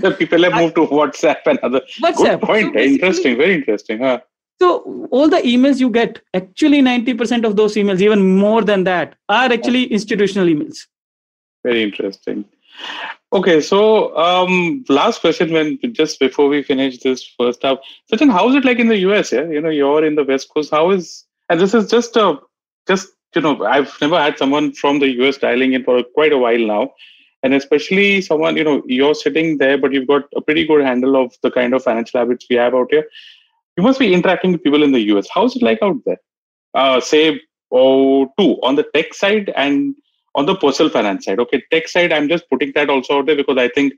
So 0.02 0.12
people 0.12 0.44
have 0.44 0.54
moved 0.54 0.76
to 0.76 0.86
whatsapp 0.88 1.38
and 1.46 1.58
other. 1.60 1.82
WhatsApp. 2.04 2.40
good 2.40 2.42
point. 2.42 2.74
So 2.74 2.80
interesting. 2.80 3.38
Very 3.38 3.56
interesting. 3.56 4.00
Huh? 4.00 4.20
So 4.62 4.72
all 5.18 5.30
the 5.36 5.42
emails 5.52 5.80
you 5.84 5.90
get 5.90 6.22
actually 6.40 6.82
90% 6.82 7.46
of 7.52 7.56
those 7.60 7.76
emails 7.84 8.02
even 8.08 8.26
more 8.38 8.64
than 8.72 8.84
that 8.90 9.16
are 9.30 9.52
actually 9.58 9.86
institutional 10.00 10.48
emails 10.56 10.88
very 11.70 11.84
interesting 11.84 12.44
Okay, 13.34 13.62
so 13.62 14.16
um, 14.18 14.84
last 14.90 15.22
question 15.22 15.54
when 15.54 15.80
just 15.94 16.20
before 16.20 16.50
we 16.50 16.64
finish 16.64 16.98
this 17.00 17.24
first 17.40 17.64
half, 17.64 17.78
Sachin, 18.12 18.30
how 18.30 18.50
is 18.50 18.56
it 18.56 18.66
like 18.66 18.78
in 18.78 18.90
the 18.90 18.98
US? 19.10 19.32
Yeah, 19.32 19.48
you 19.48 19.62
know, 19.62 19.70
you're 19.70 20.04
in 20.04 20.16
the 20.16 20.26
West 20.26 20.50
Coast. 20.54 20.72
How 20.72 20.92
is 20.92 21.26
and 21.50 21.60
this 21.60 21.74
is 21.74 21.90
just 21.90 22.18
a 22.18 22.40
just 22.90 23.08
you 23.34 23.42
know, 23.42 23.64
I've 23.64 23.96
never 24.02 24.20
had 24.20 24.38
someone 24.38 24.74
from 24.74 25.00
the 25.00 25.08
US 25.22 25.38
dialing 25.38 25.72
in 25.72 25.86
for 25.86 26.04
quite 26.04 26.34
a 26.34 26.38
while 26.38 26.60
now, 26.60 26.94
and 27.42 27.54
especially 27.54 28.20
someone 28.20 28.58
you 28.58 28.66
know, 28.66 28.82
you're 28.86 29.16
sitting 29.16 29.58
there, 29.60 29.78
but 29.78 29.94
you've 29.94 30.08
got 30.08 30.24
a 30.36 30.42
pretty 30.42 30.68
good 30.68 30.84
handle 30.84 31.16
of 31.16 31.34
the 31.42 31.52
kind 31.52 31.74
of 31.74 31.84
financial 31.84 32.20
habits 32.20 32.48
we 32.50 32.58
have 32.58 32.76
out 32.76 32.92
here. 32.92 33.08
You 33.82 33.88
must 33.88 34.00
be 34.00 34.14
interacting 34.14 34.52
with 34.52 34.64
people 34.64 34.84
in 34.84 34.92
the 34.92 35.02
US. 35.14 35.28
How's 35.34 35.56
it 35.56 35.64
like 35.64 35.80
out 35.82 35.98
there? 36.06 36.20
Uh, 36.76 37.00
say, 37.02 37.42
oh, 37.72 38.32
two 38.38 38.60
on 38.62 38.76
the 38.76 38.86
tech 38.94 39.16
side 39.16 39.52
and 39.56 39.96
on 40.36 40.46
the 40.46 40.56
personal 40.56 40.92
finance 40.92 41.26
side 41.26 41.40
okay 41.40 41.62
tech 41.72 41.88
side 41.88 42.14
i'm 42.14 42.30
just 42.30 42.50
putting 42.50 42.72
that 42.74 42.90
also 42.90 43.18
out 43.18 43.26
there 43.26 43.36
because 43.36 43.58
i 43.58 43.68
think 43.68 43.94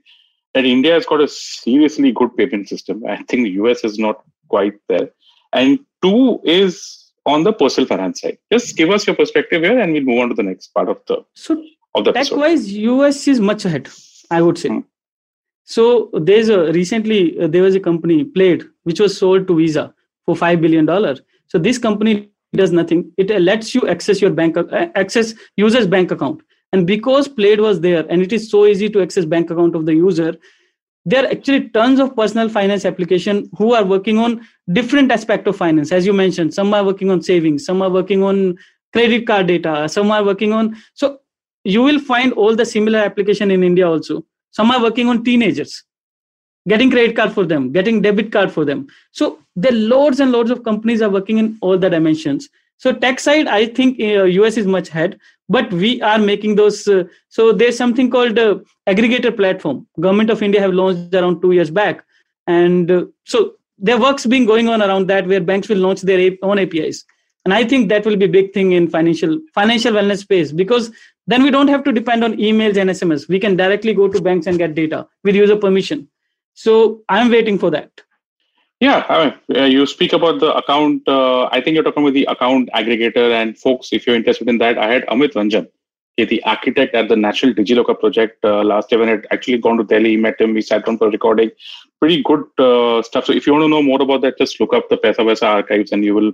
that 0.54 0.64
india 0.64 0.94
has 0.94 1.06
got 1.06 1.20
a 1.20 1.28
seriously 1.28 2.10
good 2.12 2.36
payment 2.36 2.68
system 2.68 3.04
i 3.06 3.16
think 3.28 3.44
the 3.44 3.52
us 3.52 3.84
is 3.84 3.98
not 3.98 4.22
quite 4.48 4.74
there 4.88 5.08
and 5.52 5.78
two 6.02 6.40
is 6.44 7.12
on 7.26 7.44
the 7.44 7.52
personal 7.52 7.86
finance 7.86 8.20
side 8.20 8.38
just 8.52 8.76
give 8.76 8.90
us 8.90 9.06
your 9.06 9.16
perspective 9.16 9.62
here 9.62 9.78
and 9.78 9.92
we'll 9.92 10.02
move 10.02 10.20
on 10.20 10.28
to 10.28 10.34
the 10.34 10.42
next 10.42 10.68
part 10.74 10.88
of 10.88 10.98
the 11.06 11.24
so 11.34 11.62
of 11.94 12.04
the 12.04 12.12
tech 12.12 12.32
wise 12.32 12.66
us 12.72 13.28
is 13.28 13.40
much 13.40 13.64
ahead 13.64 13.88
i 14.30 14.42
would 14.42 14.58
say 14.58 14.68
hmm. 14.68 14.80
so 15.64 16.10
there's 16.14 16.48
a 16.48 16.72
recently 16.72 17.38
uh, 17.40 17.46
there 17.46 17.62
was 17.62 17.74
a 17.74 17.80
company 17.80 18.24
Plaid 18.24 18.64
which 18.84 19.00
was 19.00 19.18
sold 19.18 19.46
to 19.48 19.56
visa 19.56 19.92
for 20.24 20.36
5 20.36 20.60
billion 20.60 20.86
dollar 20.86 21.16
so 21.48 21.58
this 21.58 21.78
company 21.78 22.30
does 22.54 22.72
nothing. 22.72 23.12
It 23.16 23.30
lets 23.40 23.74
you 23.74 23.88
access 23.88 24.20
your 24.20 24.30
bank 24.30 24.56
uh, 24.56 24.88
access 24.94 25.34
user's 25.56 25.86
bank 25.86 26.10
account. 26.10 26.42
And 26.72 26.86
because 26.86 27.28
Plaid 27.28 27.60
was 27.60 27.80
there 27.80 28.06
and 28.08 28.22
it 28.22 28.32
is 28.32 28.50
so 28.50 28.66
easy 28.66 28.88
to 28.90 29.02
access 29.02 29.24
bank 29.24 29.50
account 29.50 29.74
of 29.76 29.86
the 29.86 29.94
user 29.94 30.36
there 31.06 31.22
are 31.22 31.30
actually 31.30 31.68
tons 31.68 32.00
of 32.00 32.16
personal 32.16 32.48
finance 32.48 32.86
application 32.86 33.50
who 33.58 33.74
are 33.74 33.84
working 33.84 34.16
on 34.16 34.40
different 34.72 35.12
aspect 35.12 35.46
of 35.46 35.54
finance. 35.54 35.92
As 35.92 36.06
you 36.06 36.12
mentioned 36.12 36.54
some 36.54 36.72
are 36.74 36.84
working 36.84 37.10
on 37.10 37.22
savings 37.22 37.64
some 37.64 37.82
are 37.82 37.90
working 37.90 38.22
on 38.22 38.56
credit 38.92 39.26
card 39.26 39.46
data 39.46 39.88
some 39.88 40.10
are 40.10 40.24
working 40.24 40.52
on 40.52 40.76
so 40.94 41.20
you 41.62 41.82
will 41.82 42.00
find 42.00 42.32
all 42.32 42.56
the 42.56 42.64
similar 42.64 42.98
application 42.98 43.50
in 43.50 43.62
india 43.62 43.88
also. 43.88 44.24
Some 44.50 44.70
are 44.70 44.82
working 44.82 45.08
on 45.08 45.22
teenagers 45.22 45.84
getting 46.68 46.90
credit 46.90 47.16
card 47.16 47.32
for 47.32 47.44
them 47.44 47.72
getting 47.72 48.00
debit 48.00 48.32
card 48.32 48.50
for 48.50 48.64
them. 48.64 48.86
So 49.12 49.38
there 49.56 49.72
loads 49.72 50.20
and 50.20 50.32
loads 50.32 50.50
of 50.50 50.64
companies 50.64 51.02
are 51.02 51.10
working 51.10 51.38
in 51.38 51.58
all 51.60 51.78
the 51.78 51.90
dimensions. 51.90 52.48
So 52.76 52.92
tech 52.92 53.20
side 53.20 53.46
i 53.46 53.66
think 53.66 54.00
uh, 54.00 54.24
us 54.46 54.56
is 54.56 54.66
much 54.66 54.88
ahead 54.90 55.18
but 55.48 55.72
we 55.72 56.00
are 56.02 56.18
making 56.18 56.56
those 56.56 56.88
uh, 56.88 57.04
so 57.28 57.52
there's 57.52 57.76
something 57.76 58.10
called 58.10 58.38
uh, 58.38 58.58
aggregator 58.86 59.36
platform. 59.36 59.86
Government 60.00 60.30
of 60.30 60.42
india 60.42 60.60
have 60.60 60.74
launched 60.74 61.14
around 61.14 61.40
2 61.42 61.52
years 61.52 61.70
back. 61.70 62.04
And 62.46 62.90
uh, 62.90 63.04
so 63.24 63.54
there 63.78 63.98
works 63.98 64.26
being 64.26 64.46
going 64.46 64.68
on 64.68 64.82
around 64.82 65.06
that 65.08 65.26
where 65.26 65.40
banks 65.40 65.68
will 65.68 65.78
launch 65.78 66.02
their 66.02 66.30
own 66.42 66.58
apis 66.58 67.04
and 67.44 67.54
i 67.54 67.64
think 67.64 67.88
that 67.88 68.04
will 68.04 68.16
be 68.16 68.24
a 68.24 68.34
big 68.36 68.52
thing 68.52 68.72
in 68.72 68.88
financial 68.88 69.38
financial 69.54 69.92
wellness 69.92 70.20
space 70.20 70.52
because 70.52 70.90
then 71.26 71.42
we 71.42 71.50
don't 71.50 71.68
have 71.68 71.84
to 71.84 71.92
depend 71.92 72.24
on 72.24 72.34
emails 72.34 72.76
and 72.76 72.90
sms 72.90 73.28
we 73.28 73.40
can 73.40 73.56
directly 73.56 73.94
go 73.94 74.08
to 74.08 74.20
banks 74.20 74.46
and 74.46 74.58
get 74.58 74.74
data 74.74 75.06
with 75.24 75.34
user 75.34 75.56
permission 75.56 76.08
so 76.54 77.02
I'm 77.08 77.30
waiting 77.30 77.58
for 77.58 77.70
that. 77.70 77.90
Yeah, 78.80 79.06
I 79.08 79.36
mean, 79.48 79.72
you 79.72 79.86
speak 79.86 80.12
about 80.12 80.40
the 80.40 80.54
account. 80.54 81.06
Uh, 81.08 81.44
I 81.44 81.60
think 81.60 81.74
you're 81.74 81.84
talking 81.84 82.02
about 82.02 82.14
the 82.14 82.24
account 82.24 82.68
aggregator. 82.74 83.32
And 83.32 83.56
folks, 83.56 83.92
if 83.92 84.06
you're 84.06 84.16
interested 84.16 84.48
in 84.48 84.58
that, 84.58 84.78
I 84.78 84.92
had 84.92 85.06
Amit 85.06 85.32
Ranjan, 85.32 85.68
the 86.16 86.42
architect 86.44 86.94
at 86.94 87.08
the 87.08 87.16
National 87.16 87.54
DigiLocker 87.54 87.98
project 87.98 88.44
uh, 88.44 88.62
last 88.62 88.90
year 88.90 89.00
when 89.00 89.08
I 89.08 89.22
actually 89.30 89.58
gone 89.58 89.78
to 89.78 89.84
Delhi, 89.84 90.16
met 90.16 90.40
him, 90.40 90.54
we 90.54 90.60
sat 90.60 90.84
down 90.84 90.98
for 90.98 91.10
recording. 91.10 91.50
Pretty 92.00 92.22
good 92.22 92.44
uh, 92.58 93.02
stuff. 93.02 93.26
So 93.26 93.32
if 93.32 93.46
you 93.46 93.52
want 93.52 93.64
to 93.64 93.68
know 93.68 93.82
more 93.82 94.02
about 94.02 94.22
that, 94.22 94.38
just 94.38 94.60
look 94.60 94.74
up 94.74 94.88
the 94.88 94.96
Paisa 94.96 95.42
archives 95.42 95.92
and 95.92 96.04
you 96.04 96.14
will 96.14 96.32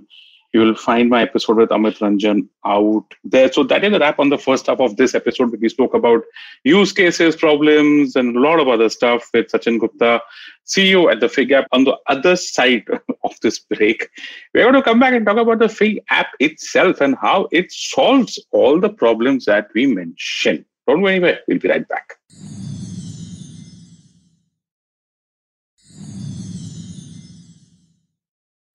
you 0.53 0.59
will 0.59 0.75
find 0.75 1.09
my 1.09 1.21
episode 1.21 1.57
with 1.57 1.69
Amit 1.69 1.99
Ranjan 1.99 2.47
out 2.65 3.05
there. 3.23 3.51
So 3.51 3.63
that 3.63 3.83
is 3.83 3.93
a 3.93 3.99
wrap 3.99 4.19
on 4.19 4.29
the 4.29 4.37
first 4.37 4.67
half 4.67 4.79
of 4.79 4.97
this 4.97 5.15
episode. 5.15 5.59
We 5.59 5.69
spoke 5.69 5.93
about 5.93 6.23
use 6.63 6.91
cases, 6.91 7.35
problems, 7.35 8.15
and 8.15 8.35
a 8.35 8.39
lot 8.39 8.59
of 8.59 8.67
other 8.67 8.89
stuff 8.89 9.29
with 9.33 9.47
Sachin 9.47 9.79
Gupta, 9.79 10.21
CEO 10.65 11.11
at 11.11 11.19
the 11.19 11.29
FIGG 11.29 11.51
app. 11.51 11.67
On 11.71 11.83
the 11.83 11.97
other 12.07 12.35
side 12.35 12.85
of 13.23 13.39
this 13.41 13.59
break, 13.59 14.09
we're 14.53 14.63
going 14.63 14.75
to 14.75 14.83
come 14.83 14.99
back 14.99 15.13
and 15.13 15.25
talk 15.25 15.37
about 15.37 15.59
the 15.59 15.69
FIGG 15.69 15.99
app 16.09 16.27
itself 16.39 17.01
and 17.01 17.15
how 17.21 17.47
it 17.51 17.71
solves 17.71 18.37
all 18.51 18.79
the 18.79 18.89
problems 18.89 19.45
that 19.45 19.67
we 19.73 19.87
mentioned. 19.87 20.65
Don't 20.87 21.01
go 21.01 21.07
anywhere. 21.07 21.39
We'll 21.47 21.59
be 21.59 21.69
right 21.69 21.87
back. 21.87 22.15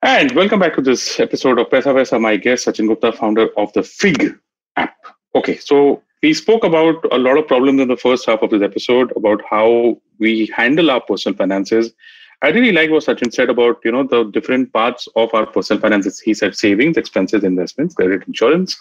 And 0.03 0.33
welcome 0.33 0.61
back 0.61 0.75
to 0.75 0.83
this 0.83 1.19
episode 1.21 1.59
of 1.59 1.71
Paisa 1.71 1.95
Vaisa. 1.95 2.21
My 2.21 2.37
guest, 2.37 2.67
Sachin 2.67 2.87
Gupta, 2.87 3.13
founder 3.13 3.49
of 3.57 3.73
the 3.73 3.83
FIGG 3.83 4.39
app. 4.77 4.95
Okay, 5.35 5.57
so 5.57 6.03
we 6.23 6.35
spoke 6.35 6.65
about 6.65 7.03
a 7.13 7.19
lot 7.19 7.39
of 7.39 7.49
problems 7.49 7.81
in 7.81 7.89
the 7.89 7.97
first 7.97 8.27
half 8.27 8.43
of 8.43 8.51
this 8.51 8.63
episode 8.63 9.11
about 9.17 9.41
how 9.49 9.97
we 10.19 10.53
handle 10.55 10.91
our 10.91 11.01
personal 11.01 11.35
finances. 11.35 11.95
I 12.43 12.49
really 12.51 12.73
like 12.73 12.91
what 12.91 13.05
Sachin 13.05 13.33
said 13.33 13.49
about 13.49 13.79
you 13.87 13.91
know 13.91 14.03
the 14.03 14.25
different 14.25 14.71
parts 14.75 15.09
of 15.17 15.33
our 15.33 15.47
personal 15.47 15.81
finances. 15.81 16.21
He 16.21 16.35
said 16.35 16.55
savings, 16.55 16.99
expenses, 16.99 17.43
investments, 17.43 17.95
credit, 17.95 18.23
insurance, 18.27 18.79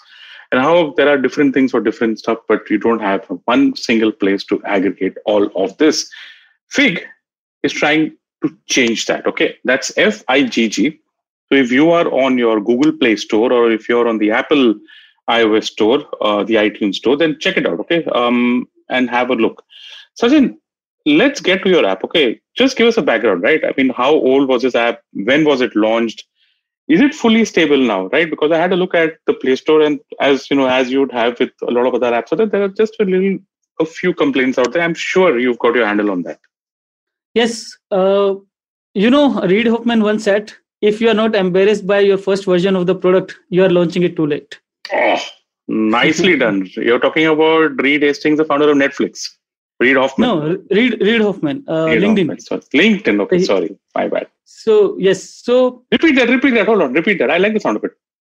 and 0.51 0.61
how 0.61 0.93
there 0.97 1.07
are 1.07 1.17
different 1.17 1.53
things 1.53 1.71
for 1.71 1.79
different 1.79 2.19
stuff, 2.19 2.39
but 2.49 2.69
you 2.69 2.77
don't 2.77 2.99
have 2.99 3.25
one 3.45 3.73
single 3.77 4.11
place 4.11 4.43
to 4.47 4.61
aggregate 4.65 5.17
all 5.25 5.49
of 5.55 5.77
this. 5.77 6.11
FIGG 6.67 7.05
is 7.63 7.71
trying 7.71 8.17
to 8.43 8.55
change 8.67 9.05
that. 9.05 9.25
Okay, 9.25 9.55
that's 9.63 9.97
F 9.97 10.21
I 10.27 10.43
G 10.43 10.67
G 10.67 10.99
so 11.55 11.61
if 11.61 11.71
you 11.71 11.89
are 11.91 12.11
on 12.11 12.37
your 12.37 12.59
Google 12.59 12.91
Play 12.91 13.15
Store 13.15 13.53
or 13.53 13.71
if 13.71 13.87
you're 13.87 14.09
on 14.09 14.17
the 14.17 14.29
Apple 14.29 14.75
iOS 15.29 15.67
Store, 15.67 16.03
uh, 16.19 16.43
the 16.43 16.55
iTunes 16.55 16.95
Store, 16.95 17.15
then 17.15 17.37
check 17.39 17.55
it 17.55 17.65
out, 17.65 17.79
okay? 17.79 18.03
Um, 18.13 18.67
and 18.89 19.09
have 19.09 19.29
a 19.29 19.35
look. 19.35 19.63
Sachin, 20.21 20.57
let's 21.05 21.39
get 21.39 21.63
to 21.63 21.69
your 21.69 21.85
app, 21.85 22.03
okay? 22.03 22.41
Just 22.57 22.75
give 22.75 22.87
us 22.87 22.97
a 22.97 23.01
background, 23.01 23.41
right? 23.41 23.63
I 23.63 23.73
mean, 23.77 23.89
how 23.91 24.11
old 24.11 24.49
was 24.49 24.63
this 24.63 24.75
app? 24.75 24.99
When 25.13 25.45
was 25.45 25.61
it 25.61 25.73
launched? 25.77 26.25
Is 26.89 26.99
it 26.99 27.15
fully 27.15 27.45
stable 27.45 27.77
now, 27.77 28.07
right? 28.07 28.29
Because 28.29 28.51
I 28.51 28.57
had 28.57 28.73
a 28.73 28.75
look 28.75 28.93
at 28.93 29.13
the 29.25 29.33
Play 29.35 29.55
Store, 29.55 29.81
and 29.81 30.01
as 30.19 30.51
you 30.51 30.57
know, 30.57 30.67
as 30.67 30.91
you 30.91 30.99
would 30.99 31.13
have 31.13 31.39
with 31.39 31.53
a 31.65 31.71
lot 31.71 31.87
of 31.87 31.95
other 31.95 32.11
apps, 32.11 32.29
so 32.29 32.35
there 32.35 32.63
are 32.63 32.67
just 32.67 32.97
a 32.99 33.05
little, 33.05 33.39
a 33.79 33.85
few 33.85 34.13
complaints 34.13 34.57
out 34.57 34.73
there. 34.73 34.83
I'm 34.83 34.93
sure 34.93 35.39
you've 35.39 35.59
got 35.59 35.73
your 35.73 35.87
handle 35.87 36.11
on 36.11 36.23
that. 36.23 36.39
Yes. 37.33 37.77
Uh, 37.89 38.35
you 38.93 39.09
know, 39.09 39.39
Reid 39.41 39.67
Hoffman 39.67 40.03
once 40.03 40.25
said, 40.25 40.53
if 40.91 41.01
you 41.01 41.09
are 41.13 41.17
not 41.19 41.35
embarrassed 41.35 41.85
by 41.91 41.99
your 42.09 42.17
first 42.17 42.45
version 42.45 42.75
of 42.75 42.85
the 42.89 42.95
product, 43.05 43.35
you 43.49 43.63
are 43.63 43.69
launching 43.77 44.03
it 44.07 44.15
too 44.15 44.27
late. 44.33 44.59
Oh, 44.93 45.19
nicely 45.67 46.37
done. 46.43 46.67
You're 46.75 46.99
talking 46.99 47.25
about 47.27 47.81
Reed 47.81 48.03
Hastings, 48.03 48.37
the 48.37 48.45
founder 48.45 48.69
of 48.69 48.77
Netflix. 48.77 49.25
Reid 49.79 49.97
Hoffman. 49.97 50.27
No, 50.29 50.57
Reid 50.71 51.01
Reid 51.01 51.21
Hoffman. 51.21 51.63
Uh, 51.67 51.85
Reid 51.87 52.01
LinkedIn. 52.03 52.27
Hoffman, 52.27 52.39
sorry. 52.39 52.61
LinkedIn. 52.81 53.21
Okay, 53.23 53.39
sorry. 53.43 53.77
My 53.93 54.07
bad. 54.07 54.27
So 54.45 54.97
yes. 54.97 55.23
So 55.47 55.83
Repeat 55.91 56.15
that. 56.19 56.29
Repeat 56.29 56.53
that. 56.59 56.65
Hold 56.67 56.81
on. 56.83 56.93
Repeat 56.93 57.19
that. 57.19 57.31
I 57.31 57.37
like 57.37 57.53
the 57.53 57.59
sound 57.59 57.77
of 57.77 57.83
it. 57.83 57.91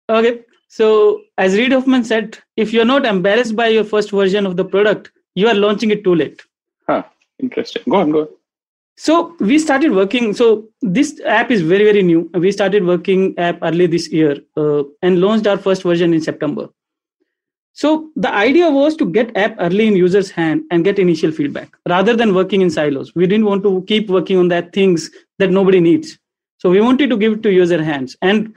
okay. 0.09 0.35
So 0.67 1.21
as 1.37 1.57
Reid 1.57 1.73
Hoffman 1.73 2.03
said, 2.05 2.37
if 2.57 2.71
you're 2.73 2.85
not 2.93 3.05
embarrassed 3.05 3.55
by 3.55 3.67
your 3.67 3.83
first 3.83 4.11
version 4.11 4.45
of 4.45 4.55
the 4.61 4.65
product, 4.65 5.11
you 5.35 5.47
are 5.49 5.53
launching 5.65 5.91
it 5.91 6.03
too 6.05 6.15
late. 6.15 6.41
Huh. 6.89 7.03
Interesting. 7.39 7.83
Go 7.89 7.97
on. 7.97 8.11
Go 8.11 8.21
on. 8.21 8.27
So 8.97 9.35
we 9.39 9.59
started 9.59 9.91
working. 9.91 10.33
So 10.33 10.69
this 10.81 11.19
app 11.25 11.51
is 11.51 11.61
very 11.61 11.83
very 11.83 12.01
new. 12.01 12.29
We 12.33 12.51
started 12.51 12.85
working 12.85 13.37
app 13.37 13.59
early 13.61 13.87
this 13.87 14.09
year 14.11 14.37
uh, 14.55 14.83
and 15.01 15.19
launched 15.19 15.47
our 15.47 15.57
first 15.57 15.83
version 15.83 16.13
in 16.13 16.21
September. 16.21 16.69
So 17.73 18.09
the 18.15 18.33
idea 18.33 18.69
was 18.71 18.95
to 18.97 19.05
get 19.05 19.35
app 19.35 19.57
early 19.59 19.87
in 19.87 19.97
users' 19.97 20.31
hand 20.31 20.63
and 20.71 20.85
get 20.85 20.97
initial 20.97 21.31
feedback 21.31 21.75
rather 21.89 22.15
than 22.15 22.33
working 22.33 22.61
in 22.61 22.69
silos. 22.69 23.13
We 23.15 23.27
didn't 23.27 23.45
want 23.45 23.63
to 23.63 23.83
keep 23.85 24.09
working 24.09 24.37
on 24.37 24.47
that 24.47 24.71
things 24.71 25.11
that 25.39 25.51
nobody 25.51 25.81
needs. 25.81 26.17
So 26.59 26.69
we 26.69 26.79
wanted 26.79 27.09
to 27.09 27.17
give 27.17 27.33
it 27.33 27.43
to 27.43 27.51
user 27.51 27.83
hands. 27.83 28.15
And 28.21 28.55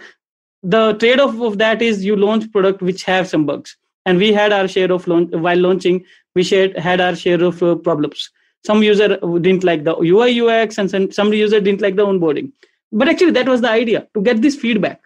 the 0.62 0.92
trade-off 0.94 1.40
of 1.40 1.58
that 1.58 1.82
is 1.82 2.04
you 2.04 2.14
launch 2.14 2.50
product 2.52 2.80
which 2.80 3.02
have 3.04 3.28
some 3.28 3.44
bugs. 3.44 3.76
And 4.06 4.18
we 4.18 4.32
had 4.32 4.52
our 4.52 4.68
share 4.68 4.92
of 4.92 5.08
launch 5.08 5.32
while 5.32 5.58
launching, 5.58 6.04
we 6.36 6.44
shared 6.44 6.78
had 6.78 7.00
our 7.00 7.16
share 7.16 7.42
of 7.42 7.60
uh, 7.60 7.74
problems. 7.74 8.30
Some 8.68 8.82
user 8.82 9.08
didn't 9.16 9.64
like 9.64 9.84
the 9.84 9.94
UI 9.96 10.40
UX 10.42 10.76
and 10.76 11.14
some, 11.14 11.32
user 11.32 11.58
didn't 11.58 11.80
like 11.80 11.96
the 11.96 12.04
onboarding. 12.06 12.52
But 12.92 13.08
actually 13.08 13.30
that 13.30 13.48
was 13.48 13.62
the 13.62 13.70
idea 13.70 14.06
to 14.12 14.20
get 14.20 14.42
this 14.42 14.56
feedback 14.56 15.00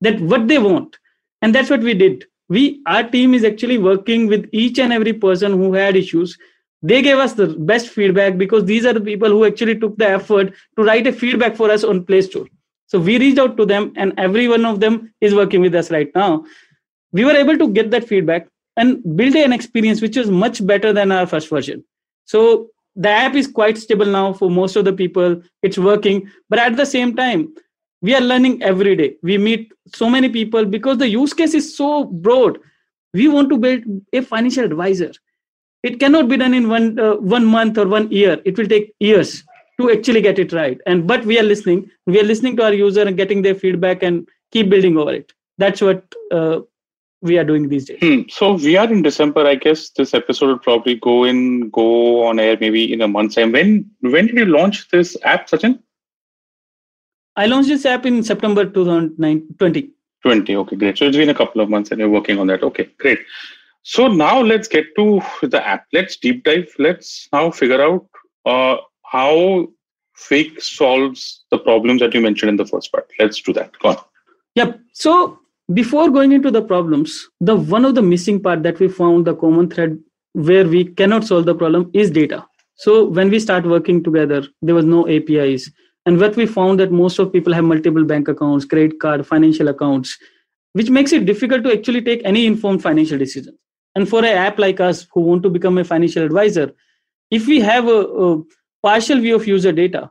that 0.00 0.18
what 0.20 0.48
they 0.48 0.56
want. 0.56 0.96
And 1.42 1.54
that's 1.54 1.68
what 1.68 1.80
we 1.80 1.92
did. 1.92 2.24
We 2.48 2.80
our 2.86 3.02
team 3.02 3.34
is 3.34 3.44
actually 3.44 3.76
working 3.76 4.28
with 4.28 4.48
each 4.50 4.78
and 4.78 4.94
every 4.94 5.12
person 5.12 5.52
who 5.52 5.74
had 5.74 5.94
issues. 5.94 6.38
They 6.82 7.02
gave 7.02 7.18
us 7.18 7.34
the 7.34 7.48
best 7.70 7.88
feedback 7.88 8.38
because 8.38 8.64
these 8.64 8.86
are 8.86 8.94
the 8.94 9.00
people 9.08 9.28
who 9.28 9.44
actually 9.44 9.78
took 9.78 9.98
the 9.98 10.08
effort 10.08 10.54
to 10.78 10.84
write 10.84 11.06
a 11.06 11.12
feedback 11.12 11.56
for 11.56 11.70
us 11.70 11.84
on 11.84 12.02
play 12.04 12.22
store. 12.22 12.46
So 12.86 12.98
we 12.98 13.18
reached 13.18 13.38
out 13.38 13.58
to 13.58 13.66
them 13.66 13.92
and 13.96 14.14
every 14.16 14.46
one 14.48 14.64
of 14.64 14.80
them 14.80 15.12
is 15.20 15.34
working 15.34 15.60
with 15.60 15.74
us 15.74 15.90
right 15.90 16.14
now. 16.14 16.46
We 17.12 17.26
were 17.26 17.36
able 17.42 17.58
to 17.58 17.68
get 17.68 17.90
that 17.90 18.08
feedback 18.08 18.48
and 18.78 19.02
build 19.20 19.36
an 19.36 19.52
experience 19.52 20.00
which 20.00 20.16
is 20.16 20.30
much 20.30 20.66
better 20.66 20.94
than 20.94 21.12
our 21.12 21.26
first 21.26 21.50
version. 21.50 21.84
So 22.24 22.70
the 22.96 23.10
app 23.10 23.34
is 23.34 23.46
quite 23.46 23.78
stable 23.78 24.06
now 24.06 24.32
for 24.32 24.50
most 24.50 24.76
of 24.76 24.84
the 24.84 24.92
people. 24.92 25.42
It's 25.62 25.78
working. 25.78 26.30
But 26.48 26.58
at 26.58 26.76
the 26.76 26.86
same 26.86 27.14
time 27.14 27.54
we 28.02 28.14
are 28.14 28.20
learning 28.20 28.62
every 28.62 28.96
day. 28.96 29.16
We 29.22 29.38
meet 29.38 29.72
so 29.94 30.08
many 30.10 30.28
people 30.28 30.64
because 30.64 30.98
the 30.98 31.08
use 31.08 31.32
case 31.32 31.54
is 31.54 31.76
so 31.76 32.04
broad. 32.04 32.58
We 33.14 33.28
want 33.28 33.48
to 33.50 33.58
build 33.58 33.84
a 34.12 34.20
financial 34.20 34.64
advisor. 34.64 35.12
It 35.82 36.00
cannot 36.00 36.28
be 36.28 36.36
done 36.36 36.54
in 36.54 36.68
one 36.68 36.98
uh, 36.98 37.16
one 37.16 37.46
month 37.46 37.78
or 37.78 37.86
one 37.86 38.10
year. 38.10 38.40
It 38.44 38.58
will 38.58 38.66
take 38.66 38.94
years 39.00 39.44
to 39.80 39.90
actually 39.90 40.20
get 40.20 40.38
it 40.38 40.52
right. 40.52 40.80
And 40.86 41.06
but 41.06 41.24
we 41.24 41.38
are 41.38 41.42
listening. 41.42 41.90
We 42.06 42.20
are 42.20 42.24
listening 42.24 42.56
to 42.56 42.64
our 42.64 42.74
user 42.74 43.02
and 43.02 43.16
getting 43.16 43.42
their 43.42 43.54
feedback 43.54 44.02
and 44.02 44.28
keep 44.52 44.68
building 44.68 44.96
over 44.96 45.14
it. 45.14 45.32
That's 45.58 45.80
what 45.80 46.04
uh, 46.30 46.60
we 47.26 47.38
are 47.38 47.44
doing 47.44 47.68
these 47.68 47.86
days 47.86 47.98
hmm. 48.00 48.20
so 48.28 48.52
we 48.66 48.76
are 48.82 48.90
in 48.96 49.02
december 49.02 49.46
i 49.46 49.54
guess 49.54 49.90
this 50.00 50.14
episode 50.20 50.48
will 50.48 50.64
probably 50.68 50.94
go 51.08 51.16
in 51.24 51.70
go 51.70 51.88
on 52.26 52.38
air 52.38 52.56
maybe 52.60 52.92
in 52.92 53.02
a 53.02 53.08
month's 53.08 53.34
time 53.34 53.52
when 53.52 53.74
when 54.00 54.26
did 54.26 54.38
you 54.44 54.46
launch 54.46 54.88
this 54.90 55.16
app 55.34 55.48
sachin 55.48 55.78
I 57.36 57.46
launched 57.46 57.68
this 57.68 57.84
app 57.84 58.06
in 58.06 58.22
September 58.22 58.64
2020. 58.64 59.90
20. 60.22 60.56
Okay, 60.56 60.76
great. 60.76 60.98
So 60.98 61.04
it's 61.04 61.16
been 61.16 61.28
a 61.28 61.34
couple 61.34 61.60
of 61.60 61.68
months 61.68 61.90
and 61.90 62.00
you're 62.00 62.08
working 62.08 62.38
on 62.38 62.46
that. 62.46 62.62
Okay, 62.62 62.88
great. 62.98 63.18
So 63.82 64.08
now 64.08 64.40
let's 64.40 64.66
get 64.66 64.86
to 64.96 65.20
the 65.42 65.64
app. 65.64 65.86
Let's 65.92 66.16
deep 66.16 66.44
dive. 66.44 66.68
Let's 66.78 67.28
now 67.32 67.50
figure 67.50 67.80
out 67.82 68.06
uh, 68.46 68.78
how 69.04 69.68
FIGG 70.14 70.60
solves 70.60 71.44
the 71.50 71.58
problems 71.58 72.00
that 72.00 72.14
you 72.14 72.22
mentioned 72.22 72.48
in 72.48 72.56
the 72.56 72.66
first 72.66 72.90
part. 72.90 73.08
Let's 73.20 73.40
do 73.40 73.52
that. 73.52 73.78
Go 73.80 73.90
on. 73.90 73.98
Yep. 74.54 74.80
So 74.94 75.38
before 75.72 76.10
going 76.10 76.32
into 76.32 76.50
the 76.50 76.62
problems, 76.62 77.28
the 77.40 77.56
one 77.56 77.84
of 77.84 77.94
the 77.94 78.02
missing 78.02 78.40
part 78.40 78.62
that 78.62 78.78
we 78.78 78.88
found 78.88 79.26
the 79.26 79.34
common 79.34 79.68
thread 79.68 79.98
where 80.32 80.66
we 80.66 80.84
cannot 80.84 81.24
solve 81.24 81.46
the 81.46 81.54
problem 81.54 81.90
is 81.92 82.10
data. 82.10 82.46
So 82.76 83.04
when 83.04 83.30
we 83.30 83.40
start 83.40 83.64
working 83.64 84.04
together, 84.04 84.46
there 84.62 84.74
was 84.74 84.84
no 84.84 85.08
APIs 85.08 85.70
and 86.06 86.20
what 86.20 86.36
we 86.36 86.46
found 86.46 86.78
that 86.78 86.92
most 86.92 87.18
of 87.18 87.32
people 87.32 87.52
have 87.52 87.64
multiple 87.64 88.04
bank 88.04 88.28
accounts 88.28 88.64
credit 88.64 88.98
card 89.00 89.26
financial 89.26 89.68
accounts 89.68 90.16
which 90.72 90.90
makes 90.90 91.12
it 91.12 91.26
difficult 91.26 91.64
to 91.64 91.72
actually 91.72 92.02
take 92.02 92.20
any 92.24 92.46
informed 92.46 92.82
financial 92.82 93.18
decision. 93.18 93.58
And 93.94 94.06
for 94.08 94.18
an 94.18 94.36
app 94.36 94.58
like 94.58 94.78
us 94.78 95.06
who 95.12 95.22
want 95.22 95.42
to 95.42 95.48
become 95.48 95.78
a 95.78 95.84
financial 95.84 96.22
advisor 96.22 96.72
if 97.30 97.46
we 97.46 97.60
have 97.60 97.88
a, 97.88 98.00
a 98.00 98.42
partial 98.82 99.20
view 99.20 99.34
of 99.34 99.46
user 99.46 99.72
data 99.72 100.10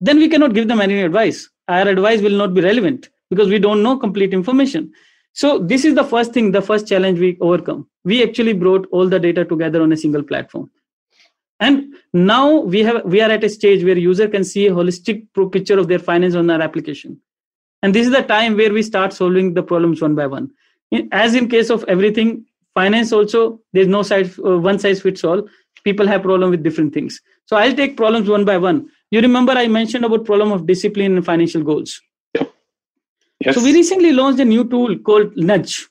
then 0.00 0.18
we 0.18 0.28
cannot 0.28 0.52
give 0.52 0.68
them 0.68 0.80
any 0.80 1.00
advice. 1.02 1.48
Our 1.68 1.88
advice 1.88 2.20
will 2.20 2.36
not 2.36 2.52
be 2.52 2.60
relevant 2.60 3.08
because 3.30 3.48
we 3.48 3.58
don't 3.58 3.82
know 3.82 3.96
complete 3.96 4.32
information. 4.32 4.92
So 5.32 5.58
this 5.58 5.84
is 5.84 5.94
the 5.94 6.04
first 6.04 6.32
thing 6.32 6.52
the 6.52 6.62
first 6.62 6.88
challenge 6.88 7.18
we 7.18 7.36
overcome. 7.40 7.88
We 8.04 8.22
actually 8.22 8.54
brought 8.54 8.86
all 8.90 9.08
the 9.08 9.18
data 9.18 9.44
together 9.44 9.82
on 9.82 9.92
a 9.92 9.96
single 9.96 10.22
platform. 10.22 10.70
And 11.60 11.94
now 12.12 12.60
we 12.60 12.82
have 12.82 13.04
we 13.04 13.20
are 13.20 13.30
at 13.30 13.44
a 13.44 13.48
stage 13.48 13.84
where 13.84 13.98
user 13.98 14.28
can 14.28 14.44
see 14.44 14.66
a 14.66 14.72
holistic 14.72 15.26
picture 15.52 15.78
of 15.78 15.88
their 15.88 15.98
finance 15.98 16.34
on 16.34 16.48
our 16.50 16.60
application. 16.60 17.20
And 17.82 17.94
this 17.94 18.06
is 18.06 18.12
the 18.12 18.22
time 18.22 18.56
where 18.56 18.72
we 18.72 18.82
start 18.82 19.12
solving 19.12 19.54
the 19.54 19.62
problems 19.62 20.00
one 20.00 20.14
by 20.14 20.26
one. 20.26 20.50
As 21.12 21.34
in 21.34 21.48
case 21.48 21.70
of 21.70 21.84
everything 21.84 22.46
finance 22.74 23.12
also 23.12 23.60
there's 23.72 23.88
no 23.88 24.02
size 24.02 24.38
uh, 24.38 24.58
one 24.58 24.78
size 24.78 25.02
fits 25.02 25.24
all. 25.24 25.46
People 25.84 26.06
have 26.06 26.22
problem 26.22 26.50
with 26.50 26.62
different 26.62 26.94
things. 26.94 27.20
So 27.44 27.56
i'll 27.56 27.74
take 27.74 27.96
problems 27.96 28.28
one 28.28 28.44
by 28.44 28.58
one. 28.58 28.88
You 29.10 29.20
remember 29.20 29.52
i 29.52 29.68
mentioned 29.68 30.04
about 30.04 30.24
problem 30.24 30.52
of 30.52 30.66
discipline 30.66 31.16
and 31.16 31.24
financial 31.24 31.62
goals 31.62 32.00
yes. 33.46 33.54
so 33.54 33.62
we 33.62 33.72
recently 33.72 34.12
launched 34.12 34.40
a 34.40 34.44
new 34.44 34.64
tool 34.64 34.98
called 34.98 35.36
nudge. 35.36 35.88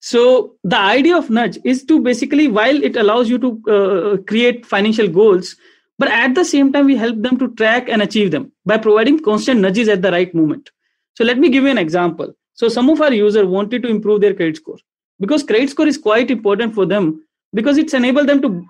So 0.00 0.54
the 0.62 0.78
idea 0.78 1.16
of 1.16 1.30
nudge 1.30 1.58
is 1.64 1.84
to 1.84 2.00
basically 2.00 2.48
while 2.48 2.82
it 2.82 2.96
allows 2.96 3.28
you 3.28 3.38
to 3.38 3.62
uh, 3.76 4.16
create 4.28 4.64
financial 4.64 5.08
goals 5.08 5.56
but 5.98 6.08
at 6.08 6.34
the 6.34 6.44
same 6.44 6.72
time 6.72 6.86
we 6.86 6.96
help 6.96 7.20
them 7.22 7.38
to 7.38 7.48
track 7.54 7.88
and 7.88 8.02
achieve 8.02 8.30
them 8.30 8.52
by 8.64 8.76
providing 8.76 9.20
constant 9.20 9.60
nudges 9.60 9.88
at 9.88 10.02
the 10.02 10.12
right 10.12 10.34
moment. 10.34 10.70
So 11.16 11.24
let 11.24 11.38
me 11.38 11.48
give 11.48 11.64
you 11.64 11.70
an 11.70 11.78
example. 11.78 12.34
So 12.54 12.68
some 12.68 12.90
of 12.90 13.00
our 13.00 13.12
users 13.12 13.46
wanted 13.46 13.82
to 13.82 13.88
improve 13.88 14.20
their 14.20 14.34
credit 14.34 14.56
score 14.56 14.78
because 15.20 15.42
credit 15.42 15.70
score 15.70 15.86
is 15.86 15.98
quite 15.98 16.30
important 16.30 16.74
for 16.74 16.86
them 16.86 17.24
because 17.54 17.78
it's 17.78 17.94
enabled 17.94 18.28
them 18.28 18.42
to 18.42 18.66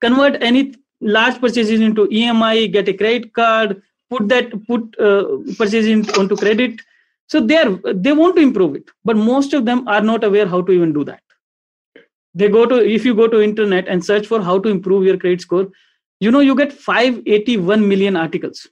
convert 0.00 0.42
any 0.42 0.74
large 1.00 1.40
purchases 1.40 1.80
into 1.80 2.06
emi 2.08 2.70
get 2.72 2.88
a 2.88 2.92
credit 2.92 3.32
card 3.32 3.80
put 4.10 4.28
that 4.28 4.50
put 4.66 4.98
uh, 4.98 5.24
purchases 5.56 6.08
onto 6.18 6.36
credit 6.36 6.80
so 7.28 7.40
they 7.40 7.56
are 7.56 7.78
they 7.94 8.12
want 8.12 8.36
to 8.36 8.42
improve 8.42 8.74
it 8.74 8.90
but 9.04 9.16
most 9.16 9.52
of 9.52 9.64
them 9.64 9.86
are 9.86 10.00
not 10.00 10.24
aware 10.24 10.46
how 10.46 10.60
to 10.62 10.72
even 10.72 10.92
do 10.92 11.04
that. 11.04 11.22
They 12.34 12.48
go 12.48 12.64
to 12.66 12.76
if 12.96 13.04
you 13.04 13.14
go 13.14 13.28
to 13.28 13.40
internet 13.42 13.88
and 13.88 14.04
search 14.04 14.26
for 14.26 14.40
how 14.42 14.58
to 14.58 14.68
improve 14.68 15.04
your 15.04 15.18
credit 15.18 15.40
score 15.40 15.68
you 16.20 16.30
know 16.30 16.40
you 16.40 16.54
get 16.54 16.72
581 16.72 17.86
million 17.86 18.16
articles. 18.16 18.66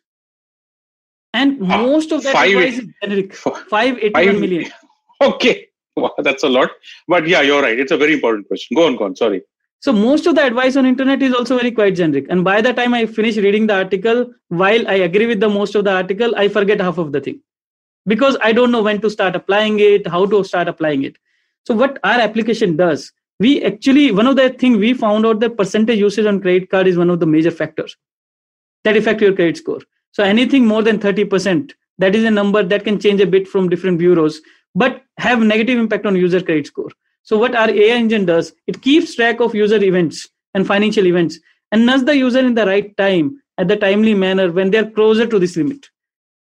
And 1.35 1.61
most 1.61 2.12
of 2.12 2.23
that 2.23 2.33
five, 2.33 2.51
is 2.51 2.83
generic. 3.03 3.35
581 3.35 4.12
five, 4.12 4.40
million. 4.40 4.73
Okay. 5.23 5.69
Wow, 5.97 6.12
that's 6.19 6.42
a 6.42 6.49
lot. 6.49 6.71
But 7.09 7.27
yeah 7.27 7.42
you're 7.42 7.62
right. 7.62 7.79
It's 7.79 7.92
a 7.92 7.97
very 7.97 8.14
important 8.14 8.49
question. 8.49 8.75
Go 8.75 8.87
on 8.87 8.97
go 8.97 9.05
on. 9.05 9.16
Sorry. 9.16 9.42
So 9.81 9.92
most 9.92 10.27
of 10.27 10.35
the 10.35 10.45
advice 10.45 10.77
on 10.77 10.87
internet 10.87 11.23
is 11.23 11.35
also 11.35 11.59
very 11.59 11.71
quite 11.71 11.95
generic. 11.95 12.27
And 12.31 12.42
by 12.42 12.61
the 12.62 12.73
time 12.73 12.95
i 12.95 13.05
finish 13.05 13.37
reading 13.37 13.66
the 13.66 13.75
article 13.75 14.31
while 14.49 14.88
i 14.88 14.95
agree 15.09 15.27
with 15.27 15.40
the 15.40 15.49
most 15.49 15.75
of 15.75 15.85
the 15.85 15.92
article 15.92 16.35
i 16.45 16.49
forget 16.49 16.81
half 16.81 16.99
of 16.99 17.12
the 17.12 17.21
thing 17.21 17.42
because 18.07 18.37
I 18.40 18.53
don't 18.53 18.71
know 18.71 18.83
when 18.83 19.01
to 19.01 19.11
start 19.11 19.37
applying 19.37 19.81
it, 19.81 20.07
how 20.07 20.27
to 20.27 20.45
start 20.45 20.69
applying 20.69 21.03
it. 21.03 21.16
So 21.66 21.75
what 21.75 21.99
our 22.05 22.21
application 22.21 22.77
does, 22.77 23.12
we 23.38 23.62
actually 23.64 24.12
one 24.12 24.27
of 24.27 24.37
the 24.37 24.51
thing 24.51 24.79
we 24.79 24.95
found 24.95 25.27
out 25.27 25.40
that 25.40 25.57
percentage 25.57 25.99
usage 25.99 26.27
on 26.27 26.40
credit 26.40 26.71
card 26.71 26.87
is 26.87 26.97
one 26.97 27.11
of 27.11 27.21
the 27.21 27.27
major 27.27 27.51
factors 27.51 27.97
that 28.85 28.97
affect 28.97 29.21
your 29.21 29.33
credit 29.33 29.57
score. 29.57 29.81
So 30.12 30.23
anything 30.23 30.66
more 30.66 30.83
than 30.83 30.99
30%, 30.99 31.73
that 31.99 32.14
is 32.14 32.25
a 32.25 32.31
number 32.31 32.62
that 32.62 32.85
can 32.85 32.99
change 32.99 33.21
a 33.21 33.27
bit 33.27 33.49
from 33.49 33.69
different 33.69 33.99
bureaus, 33.99 34.40
but 34.75 35.03
have 35.19 35.40
negative 35.40 35.79
impact 35.79 36.07
on 36.07 36.16
user 36.16 36.40
credit 36.40 36.66
score. 36.66 36.90
So 37.23 37.37
what 37.37 37.55
our 37.55 37.69
AI 37.69 37.97
engine 37.97 38.25
does, 38.25 38.53
it 38.66 38.81
keeps 38.81 39.16
track 39.16 39.40
of 39.40 39.55
user 39.55 39.83
events 39.83 40.29
and 40.55 40.66
financial 40.66 41.07
events 41.07 41.38
and 41.73 41.85
nudge 41.85 42.05
the 42.05 42.16
user 42.16 42.38
in 42.38 42.55
the 42.55 42.64
right 42.64 42.97
time 42.97 43.42
at 43.59 43.69
the 43.69 43.77
timely 43.77 44.14
manner 44.14 44.53
when 44.53 44.71
they're 44.71 44.90
closer 44.90 45.27
to 45.27 45.38
this 45.38 45.57
limit. 45.57 45.88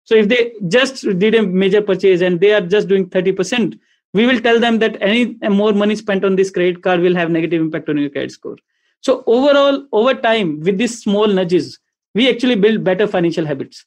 So 0.06 0.16
if 0.16 0.28
they 0.28 0.54
just 0.68 1.04
did 1.20 1.36
a 1.36 1.44
major 1.44 1.82
purchase 1.82 2.22
and 2.22 2.40
they 2.40 2.54
are 2.54 2.62
just 2.62 2.88
doing 2.88 3.10
30%, 3.10 3.80
we 4.14 4.26
will 4.26 4.40
tell 4.40 4.60
them 4.60 4.80
that 4.80 4.98
any 5.02 5.38
more 5.50 5.74
money 5.74 5.96
spent 5.96 6.24
on 6.24 6.36
this 6.36 6.52
credit 6.52 6.84
card 6.84 7.00
will 7.00 7.16
have 7.16 7.32
negative 7.32 7.62
impact 7.62 7.90
on 7.90 7.98
your 7.98 8.10
credit 8.10 8.32
score. 8.32 8.58
So 9.02 9.24
overall, 9.28 9.86
over 9.92 10.14
time, 10.14 10.60
with 10.62 10.78
these 10.78 11.02
small 11.02 11.28
nudges, 11.28 11.80
we 12.14 12.30
actually 12.30 12.56
build 12.56 12.84
better 12.84 13.08
financial 13.08 13.46
habits. 13.46 13.86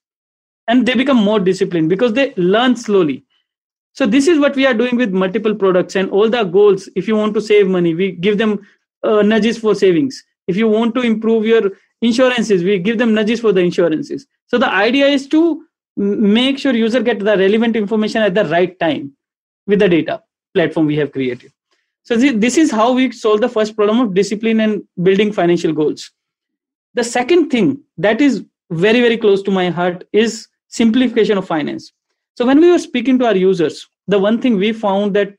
And 0.68 0.84
they 0.84 0.94
become 0.94 1.16
more 1.16 1.38
disciplined 1.38 1.88
because 1.88 2.12
they 2.12 2.34
learn 2.36 2.76
slowly. 2.76 3.24
So 3.92 4.04
this 4.04 4.26
is 4.26 4.38
what 4.38 4.56
we 4.56 4.66
are 4.66 4.74
doing 4.74 4.96
with 4.96 5.10
multiple 5.10 5.54
products 5.54 5.96
and 5.96 6.10
all 6.10 6.28
the 6.28 6.44
goals. 6.44 6.88
If 6.96 7.08
you 7.08 7.16
want 7.16 7.34
to 7.34 7.40
save 7.40 7.68
money 7.68 7.94
we 7.94 8.12
give 8.12 8.36
them 8.36 8.66
uh, 9.02 9.22
nudges 9.22 9.58
for 9.58 9.74
savings. 9.74 10.22
If 10.48 10.56
you 10.56 10.68
want 10.68 10.94
to 10.96 11.00
improve 11.00 11.46
your 11.46 11.70
insurances 12.02 12.62
we 12.62 12.78
give 12.78 12.98
them 12.98 13.14
nudges 13.14 13.40
for 13.40 13.52
the 13.52 13.60
insurances. 13.60 14.26
So 14.48 14.58
the 14.58 14.68
idea 14.68 15.06
is 15.06 15.26
to 15.28 15.64
make 15.96 16.58
sure 16.58 16.74
user 16.74 17.02
get 17.02 17.18
the 17.18 17.36
relevant 17.36 17.76
information 17.76 18.22
at 18.22 18.34
the 18.34 18.44
right 18.46 18.78
time 18.78 19.12
with 19.66 19.78
the 19.78 19.88
data 19.88 20.22
platform 20.54 20.86
we 20.86 20.96
have 20.96 21.12
created. 21.12 21.52
So 22.04 22.16
this 22.16 22.56
is 22.56 22.70
how 22.70 22.92
we 22.92 23.10
solve 23.10 23.40
the 23.40 23.48
first 23.48 23.74
problem 23.74 24.00
of 24.00 24.14
discipline 24.14 24.60
and 24.60 24.82
building 25.02 25.32
financial 25.32 25.72
goals. 25.72 26.10
The 26.94 27.04
second 27.04 27.50
thing 27.50 27.80
that 27.98 28.20
is 28.20 28.44
very 28.70 29.00
very 29.00 29.16
close 29.16 29.42
to 29.42 29.50
my 29.50 29.70
heart 29.70 30.04
is 30.12 30.48
simplification 30.68 31.38
of 31.38 31.46
finance. 31.46 31.92
So 32.34 32.46
when 32.46 32.60
we 32.60 32.70
were 32.70 32.78
speaking 32.78 33.18
to 33.18 33.26
our 33.26 33.36
users 33.36 33.86
the 34.08 34.18
one 34.18 34.40
thing 34.40 34.56
we 34.56 34.72
found 34.72 35.14
that 35.16 35.36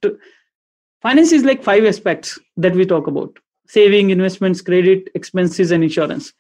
finance 1.02 1.32
is 1.32 1.43
like 1.43 1.63
five 1.63 1.86
aspects 1.86 2.38
that 2.58 2.76
we 2.76 2.86
talk 2.86 3.08
about. 3.08 3.38
Saving 3.67 4.10
investments 4.10 4.62
credit 4.62 5.10
expenses 5.13 5.72
and 5.72 5.84
insurance. 5.84 6.34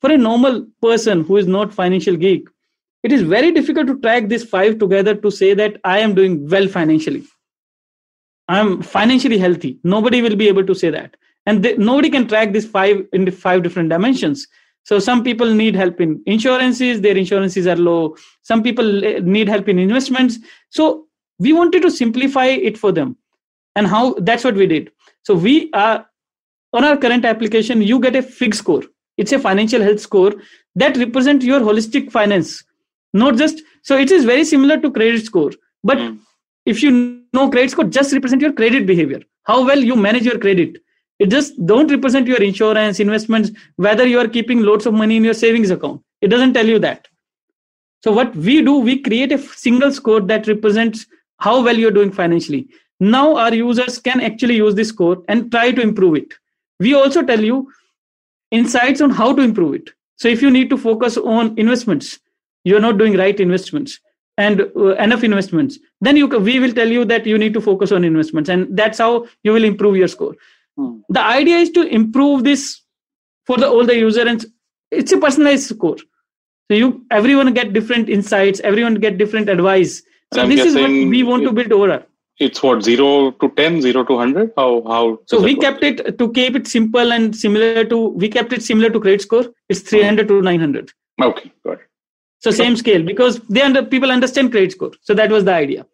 For 0.00 0.10
a 0.10 0.18
normal 0.18 0.66
person 0.80 1.24
who 1.24 1.36
is 1.36 1.46
not 1.46 1.72
financial 1.72 2.16
geek 2.16 2.48
it 3.02 3.12
is 3.12 3.22
very 3.22 3.50
difficult 3.50 3.86
to 3.88 4.00
track 4.00 4.28
these 4.28 4.44
five 4.44 4.78
together 4.78 5.14
to 5.14 5.30
say 5.30 5.54
that 5.54 5.78
i 5.84 5.98
am 5.98 6.14
doing 6.14 6.48
well 6.48 6.68
financially. 6.68 7.24
I'm 8.48 8.82
financially 8.82 9.38
healthy. 9.38 9.78
Nobody 9.82 10.20
will 10.20 10.36
be 10.36 10.48
able 10.48 10.66
to 10.66 10.74
say 10.74 10.90
that. 10.90 11.16
And 11.46 11.62
they, 11.62 11.76
nobody 11.76 12.10
can 12.10 12.28
track 12.28 12.52
these 12.52 12.66
five 12.66 13.06
in 13.12 13.24
the 13.24 13.32
five 13.32 13.62
different 13.62 13.88
dimensions. 13.88 14.46
So 14.84 14.98
some 14.98 15.22
people 15.22 15.54
need 15.54 15.76
help 15.76 16.00
in 16.00 16.22
insurances. 16.26 17.00
Their 17.00 17.16
insurances 17.16 17.66
are 17.66 17.76
low. 17.76 18.16
Some 18.42 18.62
people 18.62 18.84
need 19.22 19.48
help 19.48 19.68
in 19.68 19.78
investments. 19.78 20.38
So 20.70 21.06
we 21.38 21.52
wanted 21.52 21.82
to 21.82 21.90
simplify 21.90 22.46
it 22.46 22.76
for 22.76 22.92
them. 22.92 23.16
And 23.74 23.86
how 23.86 24.14
that's 24.14 24.44
what 24.44 24.54
we 24.54 24.66
did. 24.66 24.90
So 25.22 25.34
we 25.34 25.70
are 25.72 26.06
on 26.72 26.84
our 26.84 26.96
current 26.96 27.24
application 27.24 27.80
you 27.80 28.00
get 28.00 28.16
a 28.16 28.22
FIGG 28.22 28.54
score. 28.54 28.82
It's 29.16 29.32
a 29.32 29.38
financial 29.38 29.82
health 29.82 30.00
score 30.00 30.32
that 30.74 30.96
represents 30.96 31.44
your 31.44 31.60
holistic 31.60 32.10
finance 32.10 32.64
not 33.12 33.36
just 33.36 33.62
so 33.82 33.96
it 33.96 34.10
is 34.10 34.24
very 34.24 34.44
similar 34.44 34.78
to 34.80 34.90
credit 34.90 35.24
score 35.24 35.52
but 35.84 35.98
mm. 35.98 36.18
if 36.66 36.82
you 36.82 37.22
know 37.32 37.50
credit 37.50 37.70
score 37.70 37.84
just 37.84 38.12
represent 38.12 38.40
your 38.42 38.52
credit 38.52 38.86
behavior. 38.86 39.20
How 39.44 39.64
well 39.64 39.78
you 39.78 39.96
manage 39.96 40.24
your 40.24 40.38
credit. 40.38 40.78
It 41.18 41.30
just 41.30 41.54
don't 41.66 41.90
represent 41.90 42.26
your 42.26 42.42
insurance 42.42 43.00
investments 43.00 43.50
whether 43.76 44.06
you 44.06 44.18
are 44.18 44.28
keeping 44.28 44.62
loads 44.62 44.86
of 44.86 44.94
money 44.94 45.16
in 45.16 45.24
your 45.24 45.34
savings 45.34 45.70
account. 45.70 46.02
It 46.20 46.28
doesn't 46.28 46.54
tell 46.54 46.66
you 46.66 46.78
that. 46.80 47.08
So 48.04 48.12
what 48.12 48.34
we 48.34 48.62
do 48.62 48.78
we 48.78 49.00
create 49.00 49.32
a 49.32 49.38
single 49.38 49.92
score 49.92 50.20
that 50.20 50.46
represents 50.46 51.06
how 51.38 51.62
well 51.62 51.76
you're 51.76 51.90
doing 51.90 52.12
financially. 52.12 52.68
Now 53.00 53.36
our 53.36 53.54
users 53.54 53.98
can 53.98 54.20
actually 54.20 54.56
use 54.56 54.74
this 54.74 54.88
score 54.88 55.22
and 55.28 55.50
try 55.50 55.72
to 55.72 55.82
improve 55.82 56.16
it. 56.16 56.34
We 56.78 56.94
also 56.94 57.22
tell 57.22 57.42
you 57.42 57.70
insights 58.50 59.00
on 59.00 59.10
how 59.10 59.34
to 59.34 59.42
improve 59.42 59.74
it. 59.74 59.90
So 60.16 60.28
if 60.28 60.42
you 60.42 60.50
need 60.50 60.70
to 60.70 60.76
focus 60.76 61.16
on 61.16 61.58
investments 61.58 62.20
you're 62.64 62.80
not 62.80 62.98
doing 62.98 63.16
right 63.16 63.38
investments 63.40 63.98
and 64.38 64.62
uh, 64.76 64.94
enough 64.96 65.24
investments. 65.24 65.78
Then 66.00 66.16
you 66.16 66.26
we 66.26 66.58
will 66.58 66.72
tell 66.72 66.88
you 66.88 67.04
that 67.06 67.26
you 67.26 67.38
need 67.38 67.54
to 67.54 67.60
focus 67.60 67.92
on 67.92 68.04
investments 68.04 68.48
and 68.48 68.76
that's 68.76 68.98
how 68.98 69.26
you 69.42 69.52
will 69.52 69.64
improve 69.64 69.96
your 69.96 70.08
score. 70.08 70.34
Hmm. 70.76 70.92
the 71.14 71.20
idea 71.20 71.56
is 71.62 71.70
to 71.72 71.82
improve 71.96 72.44
this 72.44 72.62
for 73.48 73.58
the 73.58 73.68
all 73.68 73.84
the 73.88 73.96
user 73.96 74.26
and 74.26 74.46
it's 74.90 75.12
a 75.12 75.18
personalized 75.18 75.68
score. 75.68 75.98
So 76.70 76.78
you 76.78 77.04
everyone 77.10 77.52
get 77.52 77.74
different 77.74 78.08
insights 78.08 78.60
everyone 78.60 78.94
get 78.94 79.18
different 79.18 79.50
advice. 79.50 80.02
So 80.32 80.46
this 80.46 80.64
is 80.64 80.74
what 80.74 80.90
we 80.90 81.22
want 81.22 81.44
to 81.44 81.52
build 81.52 81.72
over 81.72 82.06
it's 82.38 82.62
what 82.62 82.82
0 82.82 83.32
to 83.32 83.48
10 83.56 83.82
0 83.82 84.04
to 84.04 84.14
100 84.14 84.52
how 84.56 84.82
how 84.92 85.18
so 85.26 85.40
we 85.40 85.54
kept 85.54 85.82
it 85.88 86.18
to 86.18 86.32
keep 86.32 86.56
it 86.56 86.66
simple 86.66 87.12
and 87.12 87.36
similar 87.36 87.84
to 87.84 87.98
we 88.22 88.28
kept 88.28 88.52
it 88.52 88.62
similar 88.62 88.90
to 88.90 89.00
credit 89.00 89.20
score. 89.20 89.44
It's 89.68 89.80
300 89.80 90.22
hmm. 90.22 90.36
to 90.36 90.42
900 90.42 90.92
okay 91.22 91.52
got 91.64 91.80
it 91.80 91.91
so 92.42 92.50
same 92.50 92.76
scale 92.76 93.04
because 93.04 93.38
they 93.48 93.62
under 93.62 93.84
people 93.84 94.10
understand 94.10 94.50
credit 94.50 94.72
score. 94.72 94.90
So 95.02 95.14
that 95.14 95.30
was 95.30 95.44
the 95.44 95.54
idea. 95.54 95.86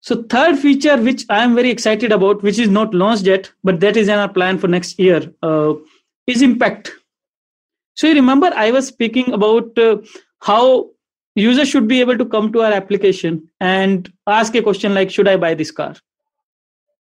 So 0.00 0.22
third 0.22 0.58
feature 0.58 0.96
which 0.96 1.26
I 1.28 1.44
am 1.44 1.54
very 1.54 1.68
excited 1.68 2.10
about, 2.10 2.42
which 2.42 2.58
is 2.58 2.70
not 2.70 2.94
launched 2.94 3.26
yet, 3.26 3.52
but 3.62 3.80
that 3.80 3.98
is 3.98 4.08
in 4.08 4.18
our 4.18 4.30
plan 4.30 4.56
for 4.56 4.66
next 4.66 4.98
year, 4.98 5.30
uh, 5.42 5.74
is 6.26 6.40
impact. 6.40 6.92
So 7.96 8.06
you 8.06 8.14
remember 8.14 8.50
I 8.54 8.70
was 8.70 8.86
speaking 8.86 9.34
about 9.34 9.78
uh, 9.78 9.98
how 10.40 10.88
users 11.34 11.68
should 11.68 11.86
be 11.86 12.00
able 12.00 12.16
to 12.16 12.24
come 12.24 12.50
to 12.52 12.62
our 12.62 12.72
application 12.72 13.46
and 13.60 14.10
ask 14.26 14.54
a 14.54 14.62
question 14.62 14.94
like, 14.94 15.10
should 15.10 15.28
I 15.28 15.36
buy 15.36 15.52
this 15.52 15.70
car? 15.70 15.96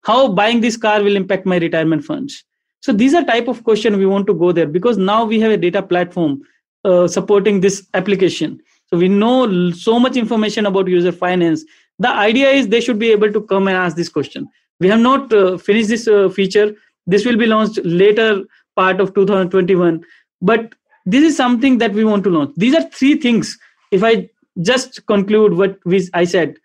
How 0.02 0.30
buying 0.30 0.62
this 0.62 0.76
car 0.76 1.04
will 1.04 1.16
impact 1.16 1.46
my 1.46 1.58
retirement 1.58 2.04
funds? 2.04 2.44
So 2.80 2.94
these 2.94 3.14
are 3.14 3.24
type 3.24 3.48
of 3.48 3.64
question 3.64 3.98
we 3.98 4.08
want 4.08 4.26
to 4.26 4.34
go 4.34 4.52
there 4.52 4.66
because 4.66 4.98
now 4.98 5.24
we 5.24 5.40
have 5.40 5.52
a 5.52 5.58
data 5.58 5.84
platform 5.84 6.42
uh, 6.86 7.08
supporting 7.08 7.62
this 7.62 7.88
application. 7.94 8.60
So 8.88 8.98
we 8.98 9.08
know 9.08 9.72
so 9.72 10.00
much 10.00 10.16
information 10.16 10.66
about 10.66 10.88
user 10.88 11.12
finance. 11.12 11.64
The 12.00 12.10
idea 12.10 12.50
is 12.52 12.68
they 12.68 12.82
should 12.82 13.00
be 13.00 13.12
able 13.12 13.32
to 13.34 13.42
come 13.42 13.68
and 13.68 13.76
ask 13.76 13.96
this 13.96 14.10
question. 14.10 14.48
We 14.80 14.88
have 14.90 15.00
not 15.00 15.34
uh, 15.34 15.58
finished 15.58 15.90
this 15.90 16.08
uh, 16.08 16.30
feature. 16.30 16.74
This 17.06 17.26
will 17.26 17.38
be 17.38 17.48
launched 17.48 17.80
later 17.84 18.44
part 18.76 19.02
of 19.02 19.14
2021 19.16 20.04
but 20.42 20.76
this 21.06 21.24
is 21.24 21.36
something 21.36 21.78
that 21.80 21.94
we 21.94 22.04
want 22.04 22.24
to 22.26 22.30
launch. 22.30 22.54
These 22.58 22.76
are 22.76 22.90
three 22.90 23.16
things. 23.16 23.58
If 23.92 24.04
i 24.04 24.30
just 24.62 25.06
conclude 25.06 25.54
what 25.54 25.78
we, 25.86 26.10
i 26.16 26.24
said 26.24 26.56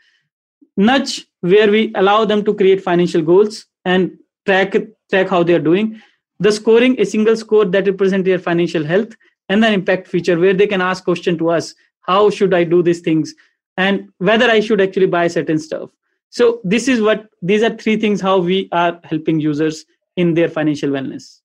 nudge 0.78 1.26
where 1.42 1.70
we 1.70 1.92
allow 1.94 2.24
them 2.24 2.42
to 2.42 2.54
create 2.54 2.82
financial 2.82 3.20
goals 3.20 3.66
and 3.84 4.16
track 4.46 4.74
track 5.10 5.28
how 5.28 5.42
they 5.42 5.54
are 5.54 5.66
doing. 5.70 6.00
The 6.40 6.50
scoring 6.50 6.98
a 6.98 7.04
single 7.04 7.36
score 7.36 7.64
that 7.66 7.86
represents 7.86 8.24
their 8.24 8.38
financial 8.38 8.84
health 8.84 9.14
and 9.52 9.62
then 9.62 9.74
impact 9.74 10.08
feature 10.08 10.38
where 10.42 10.54
they 10.54 10.66
can 10.66 10.80
ask 10.80 11.04
question 11.04 11.38
to 11.38 11.50
us 11.54 11.74
how 12.10 12.20
should 12.36 12.54
i 12.54 12.64
do 12.64 12.82
these 12.82 13.00
things? 13.00 13.34
And 13.76 14.08
whether 14.28 14.50
i 14.50 14.60
should 14.60 14.80
actually 14.80 15.06
buy 15.14 15.26
certain 15.28 15.58
stuff. 15.58 15.90
So 16.30 16.60
this 16.64 16.88
is 16.88 17.02
what 17.06 17.26
these 17.50 17.62
are 17.62 17.74
three 17.82 17.96
things 18.04 18.20
how 18.20 18.38
we 18.38 18.68
are 18.72 18.98
helping 19.04 19.40
users 19.40 19.84
in 20.16 20.34
their 20.34 20.48
financial 20.48 20.90
wellness. 20.90 21.40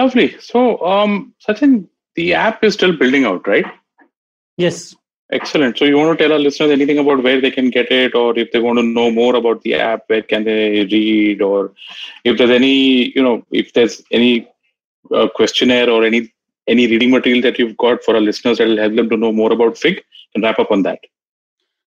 Lovely. 0.00 0.26
So 0.48 0.64
um 0.94 1.34
sachin 1.46 1.78
the 2.20 2.34
app 2.34 2.62
is 2.70 2.74
still 2.74 2.96
building 3.04 3.24
out 3.30 3.48
right? 3.54 3.66
Yes. 4.56 4.94
Excellent. 5.32 5.78
So 5.78 5.86
you 5.86 5.96
want 5.96 6.18
to 6.18 6.22
tell 6.22 6.34
our 6.34 6.38
listeners 6.38 6.70
anything 6.72 6.98
about 6.98 7.22
where 7.22 7.40
they 7.40 7.50
can 7.50 7.70
get 7.70 7.90
it 7.90 8.14
or 8.14 8.38
if 8.38 8.52
they 8.52 8.60
want 8.60 8.78
to 8.78 8.82
know 8.82 9.10
more 9.10 9.34
about 9.36 9.62
the 9.62 9.74
app 9.76 10.02
where 10.08 10.22
can 10.34 10.44
they 10.44 10.84
read 10.84 11.40
or 11.40 11.72
if 12.24 12.36
there's 12.36 12.56
any 12.60 12.76
you 13.16 13.22
know 13.22 13.36
if 13.50 13.72
there's 13.72 14.02
any 14.10 14.46
uh, 15.14 15.28
questionnaire 15.40 15.90
or 15.90 16.04
any 16.04 16.22
any 16.68 16.86
reading 16.86 17.10
material 17.10 17.42
that 17.42 17.58
you've 17.58 17.76
got 17.76 18.02
for 18.04 18.14
our 18.14 18.20
listeners 18.20 18.58
that 18.58 18.68
will 18.68 18.78
help 18.78 18.94
them 18.94 19.08
to 19.10 19.16
know 19.16 19.32
more 19.32 19.52
about 19.52 19.76
FIGG 19.76 20.02
and 20.34 20.44
wrap 20.44 20.58
up 20.58 20.70
on 20.70 20.82
that. 20.82 20.98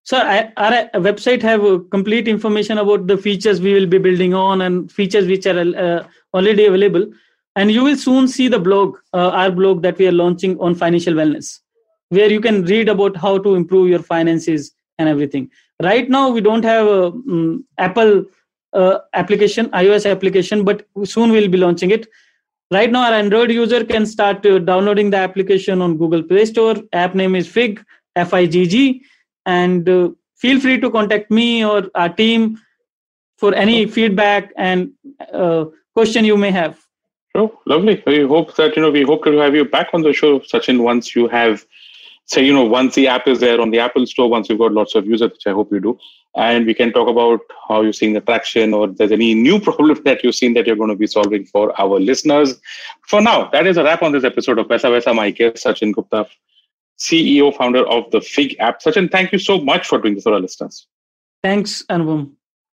So 0.03 0.19
our 0.19 0.89
website 0.95 1.41
have 1.41 1.89
complete 1.89 2.27
information 2.27 2.77
about 2.77 3.07
the 3.07 3.17
features 3.17 3.59
we 3.59 3.73
will 3.73 3.87
be 3.87 3.97
building 3.97 4.35
on 4.35 4.61
and 4.61 4.91
features 4.91 5.25
which 5.25 5.47
are 5.47 5.59
uh, 5.59 6.07
already 6.33 6.65
available. 6.65 7.11
And 7.55 7.71
you 7.71 7.83
will 7.83 7.95
soon 7.95 8.27
see 8.27 8.47
the 8.47 8.59
blog, 8.59 8.97
uh, 9.13 9.29
our 9.29 9.49
blog 9.49 9.81
that 9.81 9.97
we 9.97 10.07
are 10.07 10.11
launching 10.11 10.59
on 10.59 10.75
financial 10.75 11.13
wellness, 11.13 11.59
where 12.09 12.29
you 12.29 12.39
can 12.39 12.65
read 12.65 12.89
about 12.89 13.17
how 13.17 13.39
to 13.39 13.55
improve 13.55 13.89
your 13.89 14.03
finances 14.03 14.73
and 14.99 15.09
everything. 15.09 15.49
Right 15.81 16.07
now, 16.07 16.29
we 16.29 16.41
don't 16.41 16.63
have 16.63 16.85
a 16.85 17.05
um, 17.07 17.65
Apple 17.79 18.25
uh, 18.73 18.99
application, 19.13 19.67
iOS 19.69 20.09
application, 20.09 20.63
but 20.63 20.85
soon 21.05 21.31
we'll 21.31 21.49
be 21.49 21.57
launching 21.57 21.91
it 21.91 22.07
right 22.71 22.91
now 22.91 23.03
our 23.07 23.13
android 23.13 23.51
user 23.51 23.83
can 23.83 24.05
start 24.05 24.45
uh, 24.45 24.59
downloading 24.59 25.09
the 25.09 25.17
application 25.17 25.81
on 25.81 25.97
google 25.97 26.23
play 26.23 26.45
store. 26.45 26.75
App 26.93 27.15
name 27.15 27.35
is 27.35 27.47
FIGG 27.47 27.83
f-i-g-g 28.15 29.03
and 29.45 29.89
uh, 29.89 30.09
feel 30.35 30.59
free 30.59 30.79
to 30.79 30.89
contact 30.89 31.29
me 31.29 31.65
or 31.65 31.83
our 31.95 32.09
team 32.09 32.57
for 33.37 33.53
any 33.53 33.85
feedback 33.85 34.51
and 34.57 34.91
uh, 35.33 35.65
question 35.93 36.25
you 36.25 36.37
may 36.37 36.51
have. 36.51 36.79
Oh 37.35 37.59
lovely. 37.65 38.01
We 38.07 38.21
hope 38.21 38.55
that 38.55 38.75
you 38.75 38.81
know 38.81 38.91
we 38.91 39.03
hope 39.03 39.25
to 39.25 39.37
have 39.37 39.55
you 39.55 39.65
back 39.65 39.89
on 39.93 40.01
the 40.01 40.13
show 40.13 40.39
sachin 40.39 40.79
once 40.79 41.15
you 41.15 41.27
have 41.27 41.65
say 42.25 42.43
you 42.43 42.53
know 42.53 42.65
once 42.65 42.95
the 42.95 43.07
app 43.07 43.27
is 43.27 43.39
there 43.39 43.61
on 43.61 43.71
the 43.71 43.79
apple 43.79 44.05
store 44.05 44.29
once 44.29 44.49
you've 44.49 44.59
got 44.59 44.71
lots 44.71 44.95
of 44.95 45.05
users 45.05 45.31
which 45.31 45.47
i 45.47 45.51
hope 45.51 45.71
you 45.71 45.79
do 45.79 45.97
and 46.35 46.65
we 46.65 46.73
can 46.73 46.91
talk 46.91 47.07
about 47.07 47.39
how 47.67 47.81
you're 47.81 47.93
seeing 47.93 48.13
the 48.13 48.19
traction 48.19 48.73
or 48.73 48.87
there's 48.87 49.11
any 49.11 49.33
new 49.33 49.59
problem 49.67 49.99
that 50.03 50.23
you've 50.23 50.35
seen 50.35 50.53
that 50.53 50.67
you're 50.67 50.75
going 50.75 50.89
to 50.89 50.95
be 50.95 51.07
solving 51.07 51.45
for 51.45 51.79
our 51.79 51.99
listeners. 51.99 52.59
For 53.07 53.21
now 53.21 53.49
that 53.51 53.65
is 53.65 53.77
a 53.77 53.83
wrap 53.83 54.03
on 54.03 54.11
this 54.11 54.23
episode 54.23 54.59
of 54.59 54.67
Paisa 54.67 54.91
Vaisa. 54.91 55.15
my 55.15 55.31
guest 55.31 55.65
sachin 55.65 55.93
gupta 55.93 56.27
ceo 56.99 57.55
founder 57.55 57.85
of 57.87 58.09
the 58.11 58.21
FIGG 58.21 58.55
app. 58.59 58.81
Sachin 58.81 59.11
thank 59.11 59.31
you 59.31 59.39
so 59.39 59.59
much 59.59 59.87
for 59.87 59.99
doing 59.99 60.15
this 60.15 60.23
for 60.23 60.33
our 60.33 60.39
listeners. 60.39 60.87
Thanks 61.43 61.83
anupam 61.89 62.31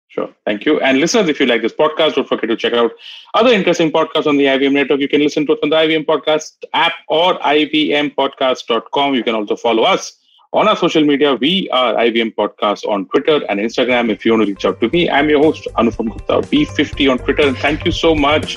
Sure. 0.10 0.30
Thank 0.46 0.66
you. 0.66 0.80
And 0.80 1.00
listeners, 1.00 1.28
if 1.28 1.40
you 1.40 1.46
like 1.46 1.62
this 1.62 1.74
podcast, 1.74 2.16
don't 2.16 2.28
forget 2.28 2.50
to 2.50 2.56
check 2.56 2.74
out 2.74 2.92
other 3.34 3.52
interesting 3.52 3.92
podcasts 3.92 4.26
on 4.26 4.38
the 4.38 4.46
IVM 4.46 4.72
network. 4.72 5.02
You 5.02 5.10
can 5.10 5.22
listen 5.22 5.46
to 5.48 5.54
it 5.54 5.60
on 5.64 5.70
the 5.70 5.76
IVM 5.76 6.06
Podcast 6.06 6.54
app 6.74 6.94
or 7.10 7.38
ivmpodcast.com. 7.40 9.14
You 9.16 9.24
can 9.24 9.36
also 9.36 9.58
follow 9.58 9.84
us 9.84 10.18
on 10.54 10.68
our 10.68 10.78
social 10.78 11.04
media. 11.04 11.36
We 11.36 11.70
are 11.72 11.94
IVM 11.96 12.36
Podcast 12.36 12.88
on 12.88 13.06
Twitter 13.10 13.42
and 13.50 13.60
Instagram. 13.60 14.10
If 14.10 14.26
you 14.26 14.32
want 14.32 14.44
to 14.46 14.48
reach 14.54 14.66
out 14.66 14.80
to 14.80 14.90
me, 14.90 15.10
I'm 15.10 15.30
your 15.30 15.44
host, 15.44 15.68
Anupam 15.78 16.10
Gupta, 16.10 16.48
B50 16.48 17.12
on 17.12 17.18
Twitter. 17.18 17.48
And 17.48 17.58
thank 17.58 17.86
you 17.86 17.92
so 17.92 18.16
much, 18.16 18.56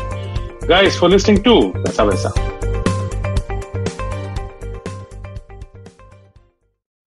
guys, 0.69 0.97
for 0.97 1.09
listening 1.09 1.43
to 1.43 1.73
Paisa 1.83 2.09
Vaisa. 2.09 2.69